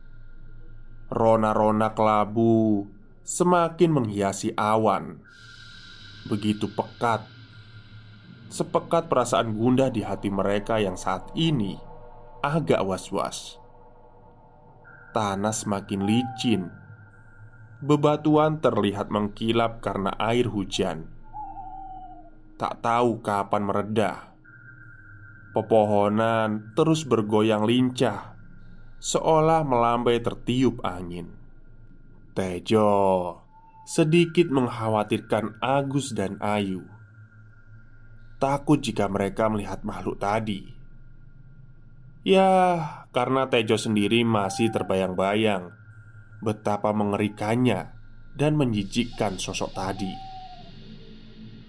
Rona-rona 1.10 1.98
kelabu 1.98 2.86
semakin 3.26 3.90
menghiasi 3.90 4.54
awan. 4.54 5.18
Begitu 6.30 6.70
pekat, 6.70 7.26
sepekat 8.54 9.10
perasaan 9.10 9.58
gundah 9.58 9.90
di 9.90 10.06
hati 10.06 10.30
mereka 10.30 10.78
yang 10.78 10.94
saat 10.94 11.26
ini 11.34 11.82
agak 12.46 12.86
was-was. 12.86 13.58
Tanah 15.10 15.54
semakin 15.54 16.06
licin, 16.06 16.70
bebatuan 17.82 18.62
terlihat 18.62 19.10
mengkilap 19.10 19.82
karena 19.82 20.14
air 20.22 20.46
hujan. 20.46 21.10
Tak 22.62 22.86
tahu 22.86 23.26
kapan 23.26 23.64
meredah 23.66 24.30
Pepohonan 25.50 26.78
terus 26.78 27.02
bergoyang 27.10 27.66
lincah 27.66 28.39
Seolah 29.00 29.64
melambai 29.64 30.20
tertiup 30.20 30.84
angin. 30.84 31.32
Tejo 32.36 32.92
sedikit 33.88 34.52
mengkhawatirkan 34.54 35.58
Agus 35.64 36.14
dan 36.14 36.38
Ayu. 36.44 36.86
Takut 38.38 38.80
jika 38.80 39.08
mereka 39.08 39.50
melihat 39.50 39.82
makhluk 39.88 40.20
tadi. 40.22 40.62
Ya, 42.22 42.52
karena 43.16 43.48
Tejo 43.48 43.80
sendiri 43.80 44.22
masih 44.28 44.70
terbayang-bayang 44.70 45.80
Betapa 46.40 46.96
mengerikannya 46.96 47.92
dan 48.40 48.56
menjijikkan 48.56 49.36
sosok 49.36 49.76
tadi. 49.76 50.12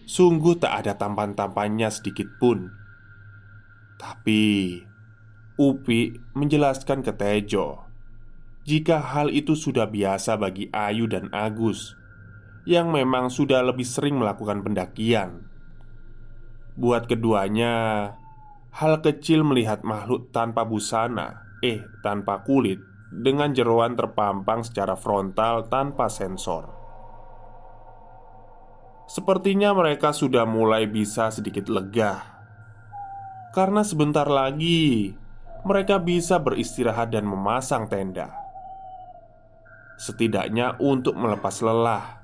Sungguh 0.07 0.59
tak 0.63 0.87
ada 0.87 0.95
tampan-tampannya 0.95 1.91
sedikit 1.91 2.31
pun. 2.39 2.71
Tapi 3.99 4.79
Upi 5.61 6.17
menjelaskan 6.33 7.05
ke 7.05 7.13
Tejo 7.13 7.85
jika 8.65 8.97
hal 8.97 9.29
itu 9.29 9.53
sudah 9.53 9.93
biasa 9.93 10.41
bagi 10.41 10.73
Ayu 10.73 11.05
dan 11.05 11.29
Agus 11.37 12.01
yang 12.65 12.89
memang 12.89 13.29
sudah 13.29 13.61
lebih 13.61 13.85
sering 13.85 14.17
melakukan 14.17 14.65
pendakian. 14.65 15.45
Buat 16.81 17.13
keduanya, 17.13 17.75
hal 18.73 19.05
kecil 19.05 19.45
melihat 19.45 19.85
makhluk 19.85 20.33
tanpa 20.33 20.65
busana, 20.65 21.45
eh, 21.61 21.85
tanpa 22.01 22.41
kulit, 22.41 22.81
dengan 23.13 23.53
jeroan 23.53 24.01
terpampang 24.01 24.65
secara 24.65 24.97
frontal 24.97 25.69
tanpa 25.69 26.09
sensor. 26.09 26.73
Sepertinya 29.13 29.77
mereka 29.77 30.17
sudah 30.17 30.49
mulai 30.49 30.89
bisa 30.89 31.29
sedikit 31.29 31.69
lega 31.69 32.41
karena 33.51 33.83
sebentar 33.83 34.31
lagi 34.31 35.11
mereka 35.67 36.01
bisa 36.01 36.41
beristirahat 36.41 37.13
dan 37.13 37.29
memasang 37.29 37.87
tenda. 37.87 38.33
Setidaknya 40.01 40.81
untuk 40.81 41.13
melepas 41.17 41.61
lelah 41.61 42.21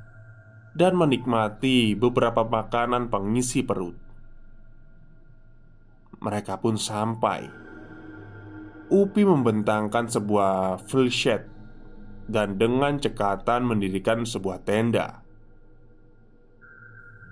dan 0.73 0.97
menikmati 0.97 1.93
beberapa 1.93 2.45
makanan 2.45 3.13
pengisi 3.13 3.61
perut. 3.61 3.97
Mereka 6.17 6.57
pun 6.65 6.81
sampai. 6.81 7.45
Upi 8.87 9.23
membentangkan 9.27 10.09
sebuah 10.09 10.81
full 10.89 11.13
shed 11.13 11.45
dan 12.31 12.57
dengan 12.57 12.97
cekatan 12.97 13.67
mendirikan 13.67 14.25
sebuah 14.25 14.65
tenda. 14.65 15.21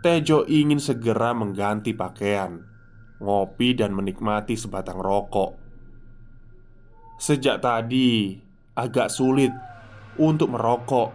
Tejo 0.05 0.45
ingin 0.45 0.77
segera 0.77 1.33
mengganti 1.33 1.97
pakaian 1.97 2.75
ngopi, 3.25 3.73
dan 3.73 3.97
menikmati 3.97 4.55
sebatang 4.55 5.01
rokok. 5.01 5.63
Sejak 7.18 7.62
tadi 7.62 8.38
agak 8.74 9.09
sulit 9.09 9.55
untuk 10.18 10.55
merokok 10.55 11.14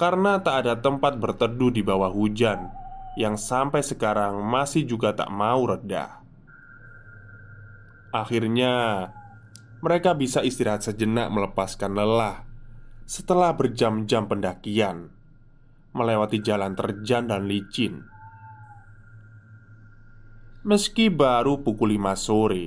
karena 0.00 0.40
tak 0.40 0.66
ada 0.66 0.74
tempat 0.80 1.20
berteduh 1.20 1.70
di 1.70 1.84
bawah 1.84 2.10
hujan 2.10 2.72
yang 3.14 3.36
sampai 3.36 3.84
sekarang 3.84 4.40
masih 4.40 4.88
juga 4.88 5.12
tak 5.12 5.28
mau 5.28 5.68
reda. 5.68 6.24
Akhirnya, 8.12 9.08
mereka 9.80 10.16
bisa 10.16 10.44
istirahat 10.44 10.84
sejenak 10.84 11.28
melepaskan 11.32 11.92
lelah 11.96 12.44
setelah 13.04 13.52
berjam-jam 13.52 14.28
pendakian 14.28 15.12
melewati 15.92 16.40
jalan 16.40 16.72
terjal 16.72 17.28
dan 17.28 17.44
licin. 17.44 18.04
Meski 20.64 21.12
baru 21.12 21.60
pukul 21.60 21.98
5 22.00 22.16
sore 22.16 22.66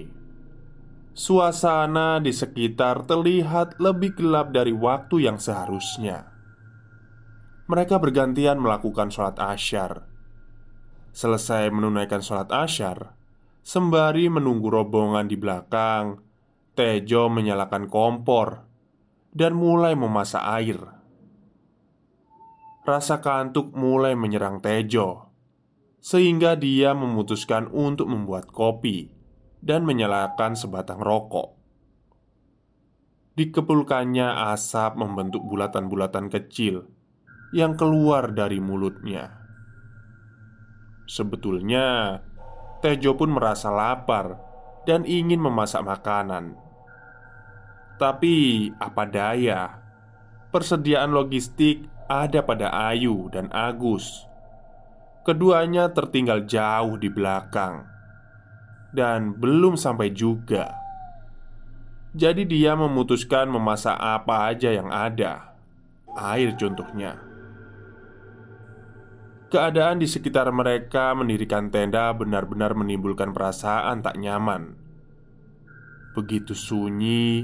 Suasana 1.16 2.20
di 2.20 2.36
sekitar 2.36 3.08
terlihat 3.08 3.80
lebih 3.80 4.20
gelap 4.20 4.52
dari 4.52 4.76
waktu 4.76 5.24
yang 5.24 5.40
seharusnya. 5.40 6.28
Mereka 7.72 8.04
bergantian 8.04 8.60
melakukan 8.60 9.08
sholat 9.08 9.40
asyar. 9.40 10.04
Selesai 11.16 11.72
menunaikan 11.72 12.20
sholat 12.20 12.52
asyar 12.52 13.16
Sembari 13.64 14.28
menunggu 14.28 14.68
rombongan 14.68 15.32
di 15.32 15.40
belakang 15.40 16.20
Tejo 16.76 17.32
menyalakan 17.32 17.88
kompor 17.88 18.68
Dan 19.32 19.56
mulai 19.56 19.96
memasak 19.96 20.44
air. 20.44 20.84
Rasa 22.84 23.24
kantuk 23.24 23.72
mulai 23.72 24.20
menyerang 24.20 24.60
Tejo 24.60 25.32
sehingga 26.04 26.60
dia 26.60 26.92
memutuskan 26.92 27.72
untuk 27.72 28.12
membuat 28.12 28.52
kopi 28.52 29.15
dan 29.66 29.82
menyalakan 29.82 30.54
sebatang 30.54 31.02
rokok. 31.02 31.58
Dikepulkannya 33.36 34.54
asap 34.54 35.02
membentuk 35.02 35.42
bulatan-bulatan 35.44 36.30
kecil 36.30 36.86
yang 37.52 37.74
keluar 37.74 38.32
dari 38.32 38.62
mulutnya. 38.62 39.42
Sebetulnya, 41.10 42.22
Tejo 42.80 43.18
pun 43.18 43.34
merasa 43.34 43.74
lapar 43.74 44.38
dan 44.86 45.04
ingin 45.10 45.42
memasak 45.42 45.82
makanan. 45.82 46.54
Tapi 47.98 48.70
apa 48.78 49.04
daya, 49.10 49.82
persediaan 50.54 51.10
logistik 51.10 51.90
ada 52.06 52.46
pada 52.46 52.70
Ayu 52.94 53.34
dan 53.34 53.50
Agus 53.50 54.30
Keduanya 55.26 55.90
tertinggal 55.90 56.46
jauh 56.46 57.02
di 57.02 57.10
belakang 57.10 57.95
Dan 58.96 59.36
belum 59.36 59.76
sampai 59.76 60.16
juga. 60.16 60.72
Jadi 62.16 62.48
dia 62.48 62.80
memutuskan 62.80 63.52
memasak 63.52 64.00
apa 64.00 64.48
aja 64.48 64.72
yang 64.72 64.88
ada. 64.88 65.52
Air 66.16 66.56
contohnya. 66.56 67.20
Keadaan 69.52 70.00
di 70.00 70.08
sekitar 70.08 70.48
mereka 70.56 71.12
mendirikan 71.12 71.68
tenda 71.68 72.08
benar-benar 72.16 72.72
menimbulkan 72.72 73.36
perasaan 73.36 74.00
tak 74.00 74.16
nyaman. 74.16 74.80
Begitu 76.16 76.56
sunyi 76.56 77.44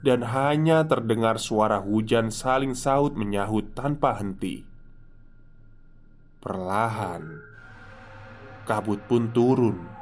dan 0.00 0.24
hanya 0.24 0.88
terdengar 0.88 1.36
suara 1.36 1.76
hujan 1.76 2.32
saling 2.32 2.72
saut 2.72 3.12
menyahut 3.12 3.76
tanpa 3.76 4.16
henti. 4.16 4.64
Perlahan 6.40 7.44
Kabut 8.64 9.00
pun 9.08 9.32
turun 9.32 9.97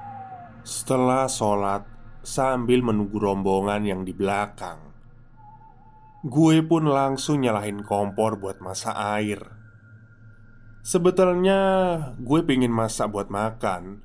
Setelah 0.67 1.31
sholat 1.31 1.87
Sambil 2.27 2.83
menunggu 2.83 3.23
rombongan 3.23 3.87
yang 3.87 4.03
di 4.03 4.11
belakang. 4.11 4.83
Gue 6.27 6.59
pun 6.59 6.91
langsung 6.91 7.39
nyalahin 7.39 7.87
kompor 7.87 8.43
buat 8.43 8.59
masak 8.59 8.99
air. 8.99 9.47
Sebetulnya 10.83 11.63
gue 12.19 12.43
pengen 12.43 12.75
masak 12.75 13.15
buat 13.15 13.31
makan. 13.31 14.03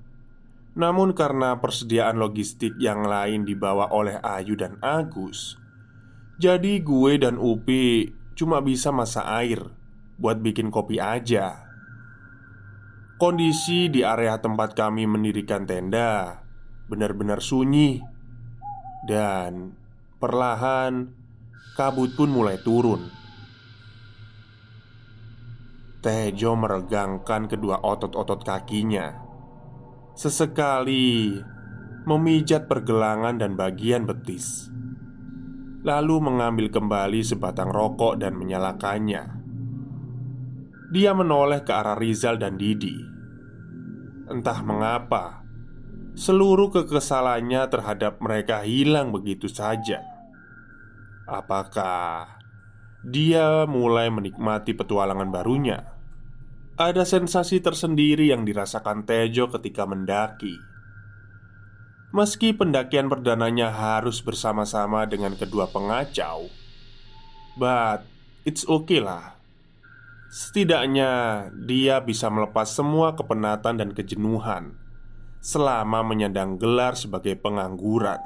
Namun 0.78 1.18
karena 1.18 1.58
persediaan 1.58 2.22
logistik 2.22 2.78
yang 2.78 3.10
lain 3.10 3.42
dibawa 3.42 3.90
oleh 3.90 4.22
Ayu 4.24 4.56
dan 4.56 4.80
Agus 4.80 5.60
Jadi 6.40 6.80
gue 6.80 7.20
dan 7.20 7.36
Upi 7.36 8.08
cuma 8.40 8.64
bisa 8.64 8.88
masak 8.88 9.28
air 9.28 9.60
Buat 10.16 10.40
bikin 10.40 10.72
kopi 10.72 10.96
aja. 10.96 11.68
Kondisi 13.20 13.92
di 13.92 14.06
area 14.06 14.40
tempat 14.40 14.78
kami 14.78 15.10
mendirikan 15.10 15.68
tenda 15.68 16.41
benar-benar 16.92 17.40
sunyi, 17.40 18.04
dan 19.08 19.72
perlahan 20.20 21.08
kabut 21.80 22.12
pun 22.20 22.28
mulai 22.28 22.60
turun. 22.60 23.08
Tejo 26.02 26.58
meregangkan 26.58 27.48
kedua 27.48 27.80
otot-otot 27.80 28.42
kakinya. 28.44 29.22
Sesekali 30.18 31.38
memijat 32.04 32.66
pergelangan 32.66 33.38
dan 33.38 33.54
bagian 33.54 34.10
betis. 34.10 34.68
Lalu 35.82 36.16
mengambil 36.22 36.74
kembali 36.74 37.22
sebatang 37.22 37.70
rokok 37.70 38.18
dan 38.18 38.38
menyalakannya. 38.38 39.24
Dia 40.92 41.16
menoleh 41.16 41.62
ke 41.66 41.72
arah 41.72 41.98
Rizal 41.98 42.38
dan 42.38 42.58
Didi. 42.58 42.98
Entah 44.30 44.60
mengapa 44.66 45.41
Seluruh 46.12 46.70
kekesalannya 46.76 47.68
terhadap 47.72 48.20
mereka 48.20 48.62
hilang 48.68 49.16
begitu 49.16 49.48
saja 49.48 50.04
Apakah 51.32 52.44
dia 53.08 53.64
mulai 53.64 54.12
menikmati 54.12 54.76
petualangan 54.76 55.32
barunya? 55.32 55.96
Ada 56.76 57.08
sensasi 57.08 57.64
tersendiri 57.64 58.36
yang 58.36 58.44
dirasakan 58.44 59.08
Tejo 59.08 59.48
ketika 59.48 59.88
mendaki. 59.88 60.60
Meski 62.12 62.52
pendakian 62.52 63.08
perdananya 63.08 63.72
harus 63.72 64.20
bersama-sama 64.20 65.08
dengan 65.08 65.40
kedua 65.40 65.72
pengacau, 65.72 66.52
but 67.56 68.04
it's 68.44 68.68
okay 68.68 69.00
lah. 69.00 69.40
Setidaknya 70.36 71.48
dia 71.64 72.04
bisa 72.04 72.28
melepas 72.28 72.68
semua 72.68 73.16
kepenatan 73.16 73.80
dan 73.80 73.96
kejenuhan 73.96 74.81
selama 75.42 76.06
menyandang 76.06 76.62
gelar 76.62 76.94
sebagai 76.94 77.34
pengangguran. 77.36 78.22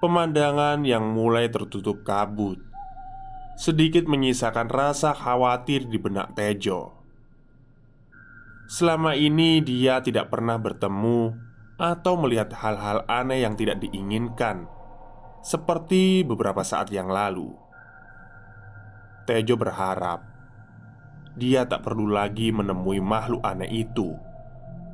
Pemandangan 0.00 0.80
yang 0.88 1.12
mulai 1.12 1.52
tertutup 1.52 2.00
kabut 2.02 2.70
sedikit 3.60 4.08
menyisakan 4.08 4.72
rasa 4.72 5.12
khawatir 5.12 5.84
di 5.84 6.00
benak 6.00 6.32
Tejo. 6.32 6.96
Selama 8.72 9.12
ini 9.12 9.60
dia 9.60 10.00
tidak 10.00 10.32
pernah 10.32 10.56
bertemu 10.56 11.36
atau 11.76 12.16
melihat 12.16 12.56
hal-hal 12.56 13.04
aneh 13.04 13.44
yang 13.44 13.60
tidak 13.60 13.84
diinginkan, 13.84 14.64
seperti 15.44 16.24
beberapa 16.24 16.64
saat 16.64 16.88
yang 16.88 17.12
lalu. 17.12 17.52
Tejo 19.28 19.60
berharap 19.60 20.24
dia 21.36 21.68
tak 21.68 21.84
perlu 21.84 22.08
lagi 22.08 22.48
menemui 22.56 23.04
makhluk 23.04 23.44
aneh 23.44 23.68
itu, 23.68 24.16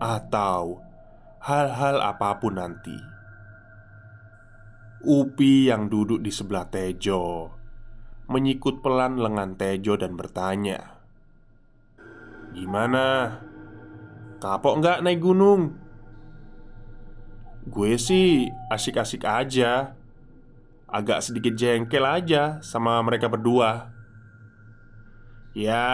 atau 0.03 0.81
hal-hal 1.43 2.03
apa 2.03 2.37
pun 2.43 2.59
nanti. 2.59 2.97
Upi 5.07 5.71
yang 5.71 5.87
duduk 5.87 6.19
di 6.19 6.35
sebelah 6.35 6.67
Tejo 6.67 7.55
menyikut 8.27 8.83
pelan 8.83 9.23
lengan 9.23 9.55
Tejo 9.55 9.95
dan 9.95 10.19
bertanya, 10.19 10.99
"Gimana? 12.51 13.39
Kapok 14.43 14.83
nggak 14.83 15.03
naik 15.07 15.23
gunung?" 15.23 15.79
Gue 17.67 17.99
sih 17.99 18.47
asik-asik 18.71 19.27
aja 19.27 19.99
Agak 20.87 21.19
sedikit 21.19 21.59
jengkel 21.59 22.07
aja 22.07 22.63
sama 22.63 23.03
mereka 23.03 23.27
berdua 23.27 23.96
Ya, 25.57 25.89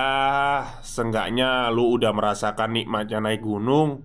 seenggaknya 0.83 1.71
lu 1.71 1.95
udah 1.95 2.11
merasakan 2.11 2.75
nikmatnya 2.75 3.23
naik 3.23 3.47
gunung. 3.47 4.03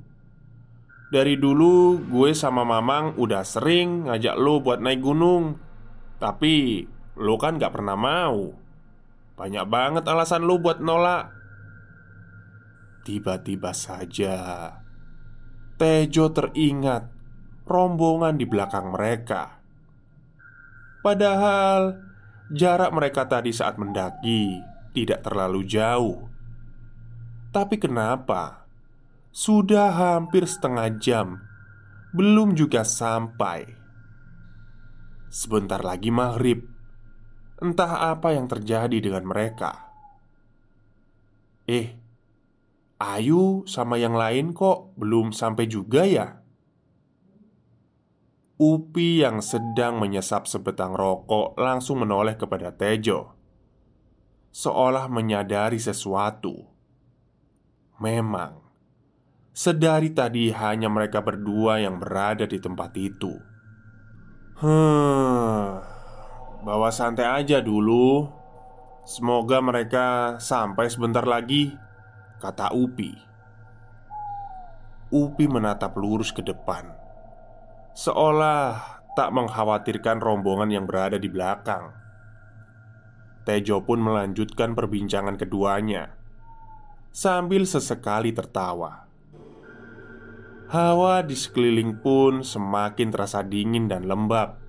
Dari 1.09 1.33
dulu 1.33 1.97
gue 1.97 2.37
sama 2.37 2.61
Mamang 2.61 3.17
udah 3.17 3.41
sering 3.41 4.05
ngajak 4.05 4.37
lu 4.37 4.61
buat 4.61 4.77
naik 4.77 5.01
gunung. 5.01 5.57
Tapi 6.21 6.85
Lo 7.17 7.35
kan 7.41 7.57
gak 7.57 7.73
pernah 7.73 7.97
mau. 7.97 8.53
Banyak 9.37 9.65
banget 9.65 10.05
alasan 10.05 10.45
lo 10.45 10.61
buat 10.61 10.77
nolak. 10.77 11.33
Tiba-tiba 13.05 13.71
saja 13.71 14.37
Tejo 15.77 16.29
teringat 16.33 17.09
Rombongan 17.65 18.37
di 18.37 18.45
belakang 18.45 18.93
mereka. 18.93 19.57
Padahal 21.01 22.05
Jarak 22.53 22.93
mereka 22.93 23.25
tadi 23.25 23.49
saat 23.49 23.81
mendaki 23.81 24.76
Tidak 24.97 25.21
terlalu 25.21 25.61
jauh. 25.61 26.25
Tapi 27.53 27.77
kenapa? 27.77 28.65
Sudah 29.29 29.93
hampir 29.93 30.49
setengah 30.49 30.89
jam. 30.97 31.37
Belum 32.17 32.57
juga 32.57 32.81
sampai. 32.81 33.77
Sebentar 35.29 35.85
lagi 35.85 36.09
maghrib. 36.09 36.65
Entah 37.61 38.09
apa 38.09 38.33
yang 38.33 38.49
terjadi 38.49 38.97
dengan 38.97 39.21
mereka. 39.29 39.93
Eh, 41.69 41.93
Ayu 42.97 43.69
sama 43.69 44.01
yang 44.01 44.17
lain 44.17 44.57
kok 44.57 44.97
belum 44.97 45.29
sampai 45.29 45.69
juga 45.69 46.09
ya? 46.09 46.41
Upi 48.57 49.21
yang 49.21 49.45
sedang 49.45 50.01
menyesap 50.01 50.49
sebetang 50.49 50.97
rokok 50.97 51.53
langsung 51.53 52.01
menoleh 52.01 52.33
kepada 52.33 52.73
Tejo 52.73 53.36
Seolah 54.57 55.05
menyadari 55.05 55.77
sesuatu. 55.77 56.65
Memang 58.01 58.57
Sedari 59.53 60.09
tadi 60.09 60.49
hanya 60.49 60.89
mereka 60.89 61.21
berdua 61.21 61.77
yang 61.77 62.01
berada 62.01 62.49
di 62.49 62.57
tempat 62.57 62.89
itu. 62.97 63.37
Hmm 64.57 65.77
Bawa 66.65 66.89
santai 66.89 67.29
aja 67.29 67.61
dulu. 67.61 68.33
Semoga 69.05 69.61
mereka 69.61 70.41
sampai 70.41 70.89
sebentar 70.89 71.21
lagi 71.21 71.77
Kata 72.41 72.73
Upi. 72.73 73.13
Upi 75.13 75.45
menatap 75.45 75.93
lurus 76.01 76.33
ke 76.33 76.41
depan 76.41 76.97
Seolah 77.93 79.05
tak 79.13 79.29
mengkhawatirkan 79.37 80.17
rombongan 80.17 80.73
yang 80.73 80.89
berada 80.89 81.21
di 81.21 81.29
belakang 81.29 82.06
Tejo 83.47 83.87
pun 83.87 84.03
melanjutkan 84.03 84.75
perbincangan 84.75 85.39
keduanya 85.39 86.19
Sambil 87.15 87.63
sesekali 87.63 88.35
tertawa 88.35 89.07
Hawa 90.67 91.23
di 91.23 91.39
sekeliling 91.39 92.03
pun 92.03 92.43
semakin 92.43 93.07
terasa 93.07 93.39
dingin 93.39 93.87
dan 93.87 94.03
lembab 94.03 94.67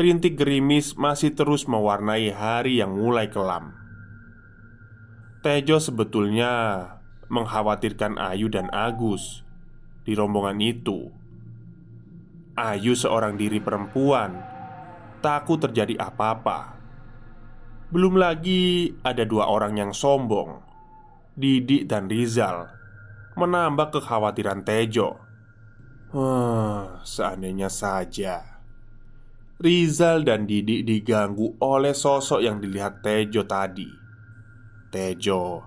rintik 0.00 0.40
gerimis 0.40 0.96
masih 0.96 1.36
terus 1.36 1.68
mewarnai 1.68 2.32
hari 2.32 2.80
yang 2.80 2.96
mulai 2.96 3.28
kelam. 3.28 3.76
Tejo 5.44 5.76
sebetulnya 5.76 6.52
mengkhawatirkan 7.28 8.16
Ayu 8.16 8.48
dan 8.48 8.72
Agus 8.72 9.44
di 10.08 10.16
rombongan 10.16 10.56
itu. 10.64 11.12
Ayu 12.56 12.96
seorang 12.96 13.36
diri 13.36 13.60
perempuan, 13.60 14.40
takut 15.20 15.60
terjadi 15.60 16.00
apa-apa. 16.00 16.79
Belum 17.90 18.14
lagi 18.14 18.94
ada 19.02 19.26
dua 19.26 19.50
orang 19.50 19.74
yang 19.74 19.90
sombong, 19.90 20.62
Didik 21.34 21.90
dan 21.90 22.06
Rizal, 22.06 22.70
menambah 23.34 23.98
kekhawatiran 23.98 24.62
Tejo. 24.62 25.18
Huh, 26.10 27.02
seandainya 27.06 27.70
saja 27.70 28.50
Rizal 29.60 30.24
dan 30.24 30.48
Didi 30.48 30.80
diganggu 30.80 31.60
oleh 31.60 31.92
sosok 31.92 32.40
yang 32.40 32.64
dilihat 32.64 33.04
Tejo 33.04 33.44
tadi. 33.44 33.92
Tejo 34.88 35.60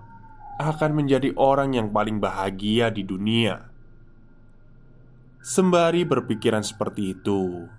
akan 0.58 0.90
menjadi 0.98 1.30
orang 1.38 1.78
yang 1.78 1.94
paling 1.94 2.18
bahagia 2.18 2.90
di 2.90 3.06
dunia. 3.06 3.70
Sembari 5.38 6.02
berpikiran 6.02 6.66
seperti 6.66 7.14
itu, 7.14 7.70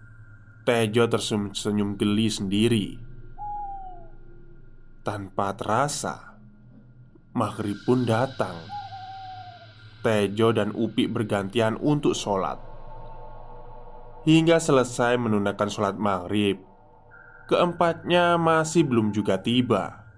Tejo 0.63 1.03
tersenyum 1.11 1.99
geli 1.99 2.31
sendiri. 2.31 3.04
Tanpa 5.05 5.53
terasa, 5.53 6.33
maghrib 7.37 7.77
pun 7.85 8.09
datang. 8.09 8.57
Tejo 10.01 10.49
dan 10.49 10.73
Upi 10.73 11.05
bergantian 11.05 11.77
untuk 11.77 12.17
sholat. 12.17 12.57
Hingga 14.25 14.57
selesai 14.57 15.21
menunaikan 15.21 15.69
sholat 15.69 16.01
maghrib 16.01 16.57
Keempatnya 17.45 18.41
masih 18.41 18.81
belum 18.81 19.13
juga 19.13 19.37
tiba 19.45 20.09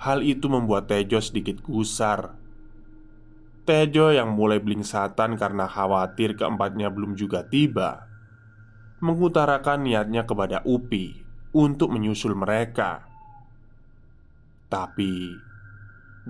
Hal 0.00 0.24
itu 0.24 0.48
membuat 0.48 0.88
Tejo 0.88 1.20
sedikit 1.20 1.60
gusar 1.60 2.40
Tejo 3.68 4.08
yang 4.08 4.32
mulai 4.32 4.64
blingsatan 4.64 5.36
karena 5.36 5.68
khawatir 5.68 6.32
keempatnya 6.40 6.88
belum 6.88 7.12
juga 7.12 7.44
tiba 7.44 8.08
Mengutarakan 9.04 9.84
niatnya 9.84 10.24
kepada 10.24 10.64
Upi 10.64 11.20
Untuk 11.52 11.92
menyusul 11.92 12.32
mereka 12.32 13.09
Tapi 14.70 15.34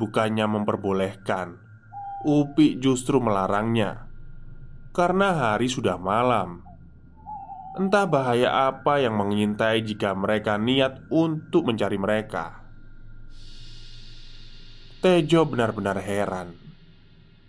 Bukannya 0.01 0.47
memperbolehkan 0.49 1.61
Upi 2.21 2.77
justru 2.77 3.17
melarangnya 3.17 4.11
karena 4.93 5.33
hari 5.33 5.73
sudah 5.73 5.97
malam. 5.97 6.61
Entah 7.81 8.05
bahaya 8.05 8.69
apa 8.69 9.01
yang 9.01 9.17
mengintai 9.17 9.81
jika 9.81 10.13
mereka 10.13 10.59
niat 10.59 11.07
untuk 11.09 11.71
mencari 11.71 11.97
mereka. 11.97 12.61
Tejo 15.01 15.49
benar-benar 15.49 15.97
heran. 16.03 16.53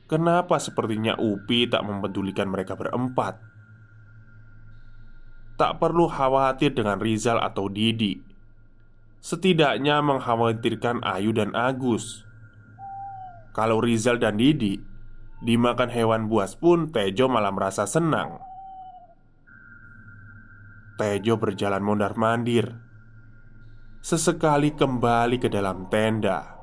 Kenapa 0.07 0.55
sepertinya 0.61 1.19
Upi 1.19 1.67
tak 1.67 1.83
mempedulikan 1.83 2.47
mereka 2.47 2.79
berempat? 2.79 3.41
Tak 5.59 5.83
perlu 5.83 6.07
khawatir 6.07 6.71
dengan 6.71 6.95
Rizal 7.01 7.43
atau 7.43 7.67
Didi. 7.67 8.30
Setidaknya 9.21 10.01
mengkhawatirkan 10.01 11.05
Ayu 11.05 11.29
dan 11.29 11.53
Agus. 11.53 12.25
Kalau 13.53 13.77
Rizal 13.77 14.17
dan 14.17 14.41
Didi 14.41 14.81
dimakan 15.45 15.93
hewan 15.93 16.25
buas 16.25 16.57
pun 16.57 16.89
Tejo 16.89 17.29
malah 17.29 17.53
merasa 17.53 17.85
senang. 17.85 18.41
Tejo 20.97 21.37
berjalan 21.37 21.85
mondar-mandir. 21.85 22.81
Sesekali 24.01 24.73
kembali 24.73 25.37
ke 25.37 25.53
dalam 25.53 25.85
tenda. 25.93 26.57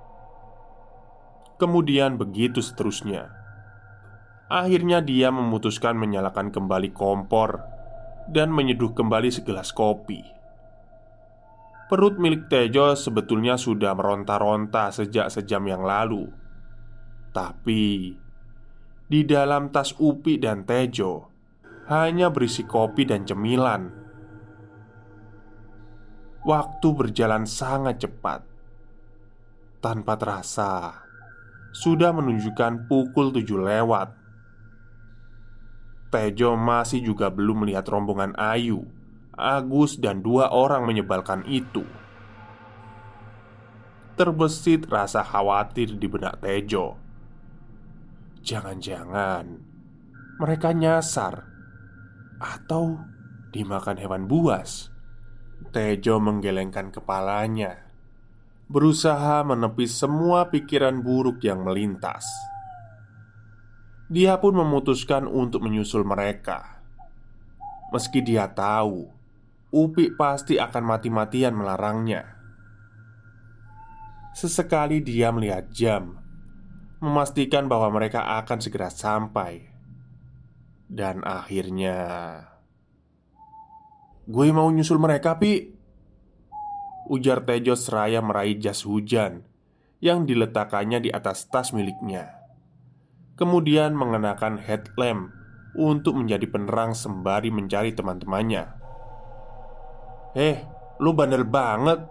Kemudian 1.62 2.18
begitu 2.18 2.58
seterusnya. 2.58 3.30
Akhirnya 4.50 4.98
dia 4.98 5.30
memutuskan 5.30 5.94
menyalakan 5.94 6.50
kembali 6.50 6.90
kompor 6.90 7.62
dan 8.26 8.50
menyeduh 8.50 8.90
kembali 8.98 9.30
segelas 9.30 9.70
kopi. 9.70 10.37
Perut 11.88 12.20
milik 12.20 12.52
Tejo 12.52 12.92
sebetulnya 12.92 13.56
sudah 13.56 13.96
meronta-ronta 13.96 14.92
sejak 14.92 15.32
sejam 15.32 15.64
yang 15.64 15.80
lalu. 15.80 16.28
Tapi 17.32 18.12
di 19.08 19.20
dalam 19.24 19.72
tas 19.72 19.96
Upi 19.96 20.36
dan 20.36 20.68
Tejo 20.68 21.32
hanya 21.88 22.28
berisi 22.28 22.68
kopi 22.68 23.08
dan 23.08 23.24
cemilan. 23.24 23.88
Waktu 26.44 26.88
berjalan 26.92 27.48
sangat 27.48 28.04
cepat. 28.04 28.44
Tanpa 29.80 30.20
terasa, 30.20 30.92
sudah 31.72 32.12
menunjukkan 32.12 32.84
pukul 32.84 33.32
tujuh 33.32 33.64
lewat. 33.64 34.12
Tejo 36.12 36.52
masih 36.52 37.00
juga 37.00 37.32
belum 37.32 37.64
melihat 37.64 37.88
rombongan 37.88 38.36
Ayu, 38.36 38.84
Agus, 39.38 39.96
dan 39.96 40.20
dua 40.20 40.50
orang 40.50 40.84
menyebalkan 40.84 41.46
itu. 41.46 41.86
Terbesit 44.18 44.90
rasa 44.90 45.22
khawatir 45.22 45.94
di 45.94 46.10
benak 46.10 46.42
Tejo. 46.42 46.98
Jangan-jangan 48.42 49.46
mereka 50.42 50.74
nyasar 50.74 51.46
atau 52.42 52.98
dimakan 53.54 53.98
hewan 53.98 54.26
buas. 54.26 54.90
Tejo 55.70 56.22
menggelengkan 56.22 56.94
kepalanya, 56.94 57.90
berusaha 58.70 59.42
menepis 59.42 59.94
semua 59.94 60.50
pikiran 60.50 61.02
buruk 61.02 61.42
yang 61.42 61.66
melintas. 61.66 62.26
Dia 64.08 64.40
pun 64.40 64.56
memutuskan 64.56 65.28
untuk 65.28 65.66
menyusul 65.66 66.06
mereka. 66.06 66.80
Meski 67.92 68.24
dia 68.24 68.48
tahu 68.48 69.17
Upi 69.68 70.12
pasti 70.16 70.56
akan 70.56 70.84
mati-matian 70.84 71.52
melarangnya. 71.52 72.24
Sesekali 74.32 75.04
dia 75.04 75.28
melihat 75.34 75.68
jam, 75.68 76.16
memastikan 77.02 77.68
bahwa 77.68 77.92
mereka 77.92 78.38
akan 78.40 78.58
segera 78.62 78.88
sampai, 78.88 79.68
dan 80.88 81.20
akhirnya 81.26 81.96
gue 84.24 84.46
mau 84.54 84.68
nyusul 84.72 84.96
mereka, 84.96 85.36
Pi. 85.36 85.76
Ujar 87.08 87.40
Tejo 87.44 87.72
seraya 87.72 88.20
meraih 88.20 88.60
jas 88.60 88.84
hujan 88.84 89.44
yang 90.04 90.28
diletakkannya 90.28 91.08
di 91.08 91.10
atas 91.12 91.48
tas 91.48 91.72
miliknya 91.72 92.38
kemudian 93.38 93.94
mengenakan 93.94 94.58
headlamp 94.58 95.30
untuk 95.78 96.18
menjadi 96.18 96.50
penerang 96.50 96.98
sembari 96.98 97.54
mencari 97.54 97.94
teman-temannya. 97.94 98.77
"Eh, 100.36 100.64
lu 101.00 101.14
bandel 101.14 101.46
banget. 101.46 102.04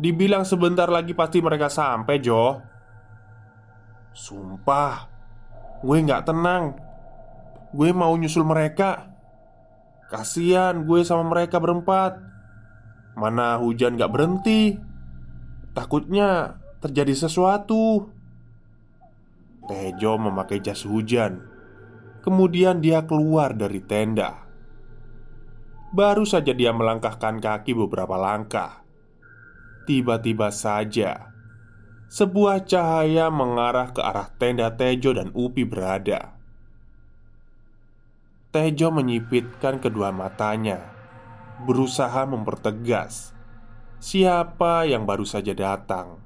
Dibilang 0.00 0.48
sebentar 0.48 0.88
lagi 0.88 1.12
pasti 1.12 1.44
mereka 1.44 1.68
sampai, 1.68 2.16
Jo." 2.20 2.60
Sumpah, 4.10 5.06
gue 5.84 5.98
nggak 6.02 6.26
tenang. 6.26 6.74
Gue 7.70 7.94
mau 7.94 8.10
nyusul 8.18 8.42
mereka. 8.42 9.14
Kasian 10.10 10.90
gue 10.90 11.06
sama 11.06 11.22
mereka 11.30 11.62
berempat. 11.62 12.18
Mana 13.14 13.54
hujan 13.62 13.94
gak 13.94 14.10
berhenti. 14.10 14.74
Takutnya 15.70 16.58
terjadi 16.82 17.14
sesuatu. 17.14 18.10
Tejo 19.70 20.12
memakai 20.18 20.58
jas 20.58 20.82
hujan. 20.82 21.46
Kemudian 22.26 22.82
dia 22.82 23.06
keluar 23.06 23.54
dari 23.54 23.78
tenda. 23.86 24.49
Baru 25.90 26.22
saja 26.22 26.54
dia 26.54 26.70
melangkahkan 26.70 27.42
kaki 27.42 27.74
beberapa 27.74 28.14
langkah. 28.14 28.86
Tiba-tiba 29.90 30.54
saja 30.54 31.30
sebuah 32.10 32.66
cahaya 32.66 33.30
mengarah 33.30 33.94
ke 33.94 34.02
arah 34.02 34.30
tenda 34.34 34.70
Tejo 34.74 35.14
dan 35.14 35.30
Upi 35.30 35.62
berada. 35.62 36.34
Tejo 38.50 38.90
menyipitkan 38.90 39.78
kedua 39.78 40.10
matanya, 40.10 40.90
berusaha 41.62 42.26
mempertegas 42.26 43.30
siapa 44.02 44.90
yang 44.90 45.06
baru 45.06 45.22
saja 45.22 45.54
datang. 45.54 46.18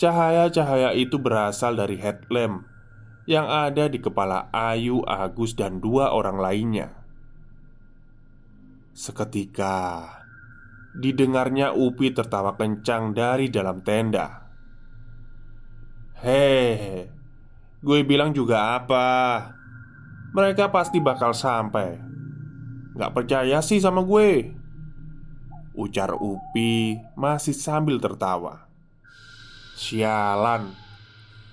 Cahaya-cahaya 0.00 0.96
itu 0.96 1.20
berasal 1.20 1.76
dari 1.76 2.00
headlamp 2.00 2.64
yang 3.28 3.44
ada 3.44 3.92
di 3.92 4.00
kepala 4.00 4.48
Ayu, 4.56 5.04
Agus, 5.04 5.52
dan 5.52 5.84
dua 5.84 6.16
orang 6.16 6.40
lainnya. 6.40 7.01
Seketika 8.92 10.04
didengarnya 10.92 11.72
Upi 11.72 12.12
tertawa 12.12 12.52
kencang 12.60 13.16
dari 13.16 13.48
dalam 13.48 13.80
tenda. 13.80 14.52
Hehe, 16.20 17.08
gue 17.80 17.98
bilang 18.04 18.36
juga 18.36 18.76
apa? 18.76 19.08
Mereka 20.36 20.68
pasti 20.68 21.00
bakal 21.00 21.32
sampai. 21.32 21.96
Gak 22.92 23.12
percaya 23.16 23.64
sih 23.64 23.80
sama 23.80 24.04
gue? 24.04 24.52
Ujar 25.72 26.12
Upi 26.12 27.00
masih 27.16 27.56
sambil 27.56 27.96
tertawa. 27.96 28.68
Sialan 29.72 30.76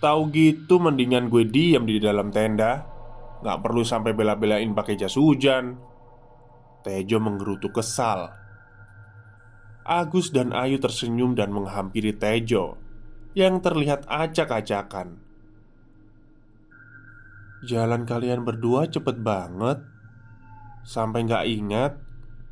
Tahu 0.03 0.21
gitu 0.35 0.75
mendingan 0.83 1.31
gue 1.31 1.47
diam 1.47 1.87
di 1.87 2.03
dalam 2.03 2.35
tenda 2.35 2.83
Gak 3.39 3.63
perlu 3.63 3.87
sampai 3.87 4.11
bela-belain 4.11 4.75
pakai 4.75 4.99
jas 4.99 5.15
hujan 5.15 5.79
Tejo 6.89 7.21
menggerutu 7.21 7.69
kesal. 7.69 8.33
Agus 9.85 10.33
dan 10.33 10.49
Ayu 10.57 10.81
tersenyum 10.81 11.37
dan 11.37 11.53
menghampiri 11.53 12.17
Tejo 12.17 12.81
Yang 13.37 13.61
terlihat 13.61 14.09
acak-acakan. 14.09 15.21
Jalan 17.61 18.09
kalian 18.09 18.41
berdua 18.41 18.89
cepet 18.89 19.21
banget. 19.21 19.85
Sampai 20.81 21.29
gak 21.29 21.45
ingat 21.45 22.01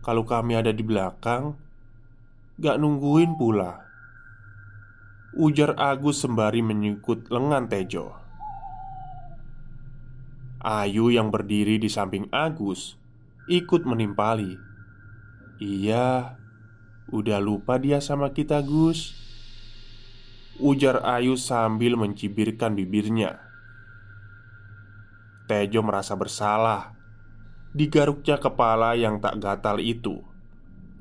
Kalau 0.06 0.22
kami 0.22 0.54
ada 0.54 0.70
di 0.70 0.86
belakang 0.86 1.58
Gak 2.62 2.78
nungguin 2.78 3.42
pula 3.42 3.90
Ujar 5.34 5.74
Agus 5.82 6.22
sembari 6.22 6.62
menyikut 6.62 7.30
lengan 7.34 7.70
Tejo. 7.70 8.14
Ayu 10.62 11.14
yang 11.14 11.30
berdiri 11.30 11.78
di 11.78 11.90
samping 11.90 12.26
Agus 12.34 12.98
Ikut 13.48 13.88
menimpali. 13.88 14.60
Iya 15.58 16.38
Udah 17.08 17.40
lupa 17.40 17.80
dia 17.80 18.04
sama 18.04 18.36
kita 18.36 18.60
Gus. 18.60 19.16
Ujar 20.60 21.00
Ayu 21.08 21.40
sambil 21.40 21.96
mencibirkan 21.96 22.76
bibirnya. 22.76 23.40
Tejo 25.48 25.80
merasa 25.88 26.20
bersalah. 26.20 26.92
Digaruknya 27.72 28.36
kepala 28.44 29.00
yang 29.00 29.24
tak 29.24 29.40
gatal 29.40 29.80
itu. 29.80 30.20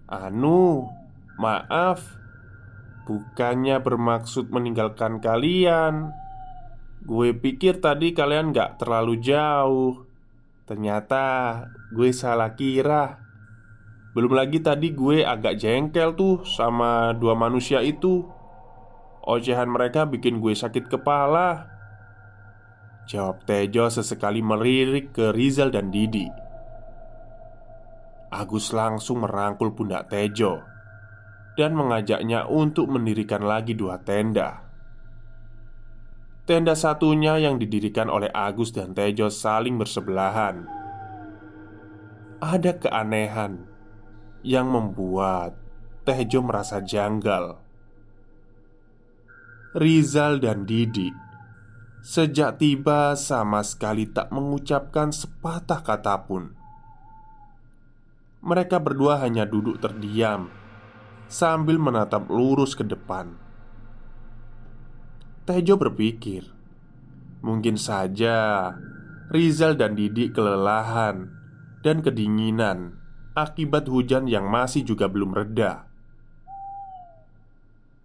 Anu, 0.07 0.87
maaf. 1.43 2.07
Bukannya 3.11 3.83
bermaksud 3.83 4.55
meninggalkan 4.55 5.19
kalian. 5.19 6.15
Gue 7.03 7.35
pikir 7.35 7.83
tadi 7.83 8.15
kalian 8.15 8.55
gak 8.55 8.79
terlalu 8.79 9.19
jauh 9.19 10.07
Ternyata 10.67 11.25
gue 11.95 12.11
salah 12.11 12.59
kira. 12.59 13.23
Belum 14.19 14.35
lagi 14.35 14.59
tadi 14.59 14.91
gue 14.91 15.23
agak 15.23 15.63
jengkel 15.63 16.19
tuh 16.19 16.43
sama 16.43 17.15
dua 17.15 17.39
manusia 17.39 17.79
itu. 17.87 18.27
Ocehan 19.23 19.71
mereka 19.71 20.11
bikin 20.11 20.43
gue 20.43 20.59
sakit 20.59 20.91
kepala. 20.91 21.71
Jawab 23.07 23.47
Tejo 23.47 23.87
sesekali 23.87 24.43
melirik 24.43 25.15
ke 25.15 25.31
Rizal 25.31 25.71
dan 25.71 25.95
Didi. 25.95 26.27
Agus 28.35 28.75
langsung 28.75 29.23
merangkul 29.23 29.71
pundak 29.71 30.11
Tejo 30.11 30.67
dan 31.55 31.79
mengajaknya 31.79 32.51
untuk 32.51 32.91
mendirikan 32.91 33.47
lagi 33.47 33.79
dua 33.79 34.03
tenda. 34.03 34.66
Tenda 36.47 36.79
satunya 36.79 37.43
yang 37.43 37.59
didirikan 37.59 38.07
oleh 38.07 38.31
Agus 38.31 38.71
dan 38.71 38.95
Tejo 38.95 39.27
saling 39.27 39.75
bersebelahan. 39.83 40.63
Ada 42.39 42.79
keanehan 42.79 43.67
yang 44.47 44.71
membuat 44.71 45.59
Tejo 46.07 46.47
merasa 46.47 46.79
janggal. 46.79 47.59
Rizal 49.75 50.39
dan 50.39 50.63
Didi 50.63 51.11
sejak 52.07 52.63
tiba 52.63 53.19
sama 53.19 53.67
sekali 53.67 54.07
tak 54.07 54.31
mengucapkan 54.31 55.11
sepatah 55.11 55.83
kata 55.83 56.31
pun. 56.31 56.55
Mereka 58.47 58.79
berdua 58.79 59.19
hanya 59.19 59.43
duduk 59.43 59.83
terdiam 59.83 60.47
sambil 61.27 61.83
menatap 61.83 62.31
lurus 62.31 62.79
ke 62.79 62.87
depan. 62.87 63.46
Tejo 65.47 65.79
berpikir, 65.79 66.43
mungkin 67.39 67.79
saja 67.79 68.75
Rizal 69.31 69.79
dan 69.79 69.95
Didi 69.95 70.35
kelelahan 70.35 71.31
dan 71.87 72.03
kedinginan 72.03 72.99
akibat 73.39 73.87
hujan 73.87 74.27
yang 74.27 74.51
masih 74.51 74.83
juga 74.83 75.07
belum 75.07 75.31
reda. 75.31 75.87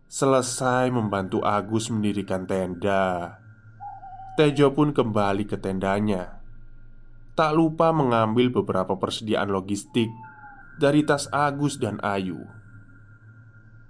Selesai 0.06 0.94
membantu 0.94 1.42
Agus 1.42 1.90
mendirikan 1.90 2.46
tenda, 2.46 3.42
Tejo 4.38 4.78
pun 4.78 4.94
kembali 4.94 5.50
ke 5.50 5.58
tendanya. 5.58 6.46
Tak 7.34 7.58
lupa 7.58 7.90
mengambil 7.90 8.54
beberapa 8.54 9.02
persediaan 9.02 9.50
logistik 9.50 10.14
dari 10.78 11.02
tas 11.02 11.26
Agus 11.34 11.82
dan 11.82 11.98
Ayu. 12.06 12.38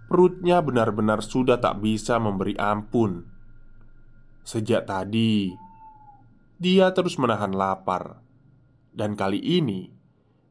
Perutnya 0.08 0.64
benar-benar 0.64 1.20
sudah 1.20 1.60
tak 1.60 1.84
bisa 1.84 2.16
memberi 2.16 2.56
ampun. 2.56 3.31
Sejak 4.42 4.90
tadi, 4.90 5.54
dia 6.62 6.94
terus 6.94 7.18
menahan 7.18 7.54
lapar, 7.54 8.22
dan 8.94 9.18
kali 9.18 9.42
ini 9.42 9.90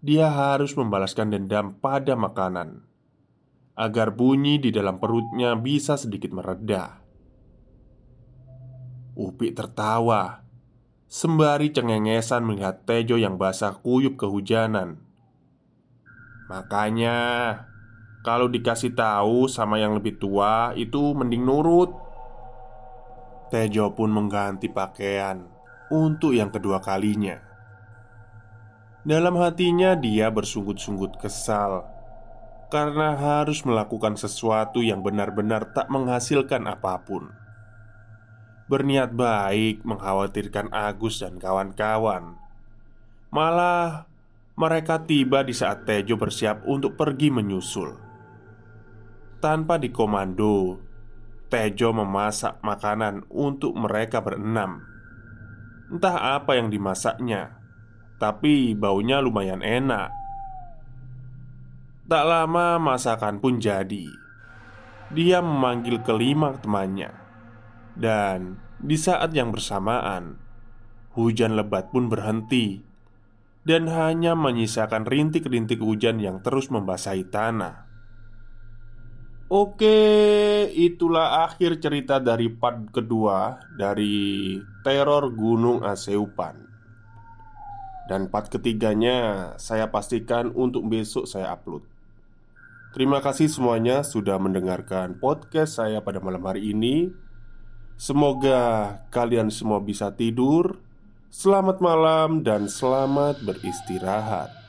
dia 0.01 0.33
harus 0.33 0.73
membalaskan 0.75 1.31
dendam 1.31 1.77
pada 1.77 2.17
makanan 2.17 2.83
agar 3.77 4.13
bunyi 4.17 4.57
di 4.59 4.73
dalam 4.73 4.97
perutnya 4.97 5.53
bisa 5.57 6.01
sedikit 6.01 6.33
meredah. 6.33 7.01
Upik 9.17 9.53
tertawa 9.53 10.41
Sembari 11.11 11.75
cengengesan 11.75 12.47
melihat 12.47 12.87
Tejo 12.87 13.19
yang 13.19 13.35
basah 13.35 13.75
kuyup 13.83 14.15
kehujanan. 14.15 15.03
Makanya 16.47 17.19
Kalau 18.23 18.47
dikasih 18.47 18.95
tahu 18.95 19.51
sama 19.51 19.83
yang 19.83 19.99
lebih 19.99 20.23
tua 20.23 20.71
Itu 20.79 21.13
mending 21.19 21.43
nurut 21.43 22.10
Tejo 23.51 23.93
pun 23.93 24.15
mengganti 24.15 24.71
pakaian 24.71 25.45
Untuk 25.91 26.33
yang 26.33 26.55
kedua 26.55 26.79
kalinya 26.79 27.43
Dalam 29.03 29.35
hatinya 29.43 29.99
dia 29.99 30.31
bersungut-sungut 30.31 31.19
kesal 31.19 31.85
Karena 32.71 33.19
harus 33.19 33.67
melakukan 33.67 34.15
sesuatu 34.15 34.81
yang 34.81 35.03
benar-benar 35.03 35.75
tak 35.75 35.91
menghasilkan 35.91 36.71
apa 36.71 37.03
pun 37.03 37.35
berniat 38.71 39.11
baik 39.11 39.83
mengkhawatirkan 39.83 40.71
Agus 40.71 41.19
dan 41.19 41.43
kawan-kawan. 41.43 42.39
Malah 43.35 44.07
mereka 44.55 45.03
tiba 45.03 45.43
di 45.43 45.51
saat 45.51 45.83
Tejo 45.83 46.15
bersiap 46.15 46.63
untuk 46.71 46.95
pergi 46.95 47.35
menyusul. 47.35 47.99
Tanpa 49.43 49.75
dikomando, 49.75 50.79
Tejo 51.51 51.91
memasak 51.91 52.63
makanan 52.63 53.27
untuk 53.27 53.75
mereka 53.75 54.23
berenam. 54.23 54.87
Entah 55.91 56.39
apa 56.39 56.55
yang 56.55 56.71
dimasaknya, 56.71 57.59
tapi 58.23 58.79
baunya 58.79 59.19
lumayan 59.19 59.59
enak. 59.59 60.15
Tak 62.07 62.25
lama 62.27 62.79
masakan 62.79 63.43
pun 63.43 63.59
jadi. 63.59 64.07
Dia 65.11 65.43
memanggil 65.43 66.07
kelima 66.07 66.55
temannya 66.55 67.21
dan 67.99 68.63
di 68.79 68.95
saat 68.95 69.35
yang 69.35 69.51
bersamaan, 69.51 70.39
hujan 71.19 71.59
lebat 71.59 71.91
pun 71.91 72.07
berhenti 72.07 72.81
dan 73.67 73.91
hanya 73.93 74.33
menyisakan 74.33 75.05
rintik-rintik 75.05 75.83
hujan 75.83 76.17
yang 76.23 76.41
terus 76.41 76.73
membasahi 76.73 77.29
tanah. 77.29 77.90
Oke, 79.51 79.99
itulah 80.79 81.43
akhir 81.43 81.83
cerita 81.83 82.23
dari 82.23 82.47
part 82.47 82.87
kedua 82.95 83.59
dari 83.75 84.55
teror 84.87 85.35
Gunung 85.35 85.83
Aseupan. 85.83 86.55
Dan 88.07 88.31
part 88.31 88.47
ketiganya 88.47 89.51
saya 89.59 89.91
pastikan 89.91 90.55
untuk 90.55 90.87
besok 90.87 91.27
saya 91.27 91.51
upload. 91.51 91.83
Terima 92.95 93.19
kasih 93.19 93.51
semuanya 93.51 94.07
sudah 94.07 94.39
mendengarkan 94.39 95.19
podcast 95.19 95.83
saya 95.83 95.99
pada 95.99 96.23
malam 96.23 96.47
hari 96.47 96.71
ini. 96.71 97.11
Semoga 97.99 99.03
kalian 99.11 99.51
semua 99.51 99.83
bisa 99.83 100.15
tidur. 100.15 100.79
Selamat 101.27 101.83
malam 101.83 102.47
dan 102.47 102.71
selamat 102.71 103.43
beristirahat. 103.43 104.60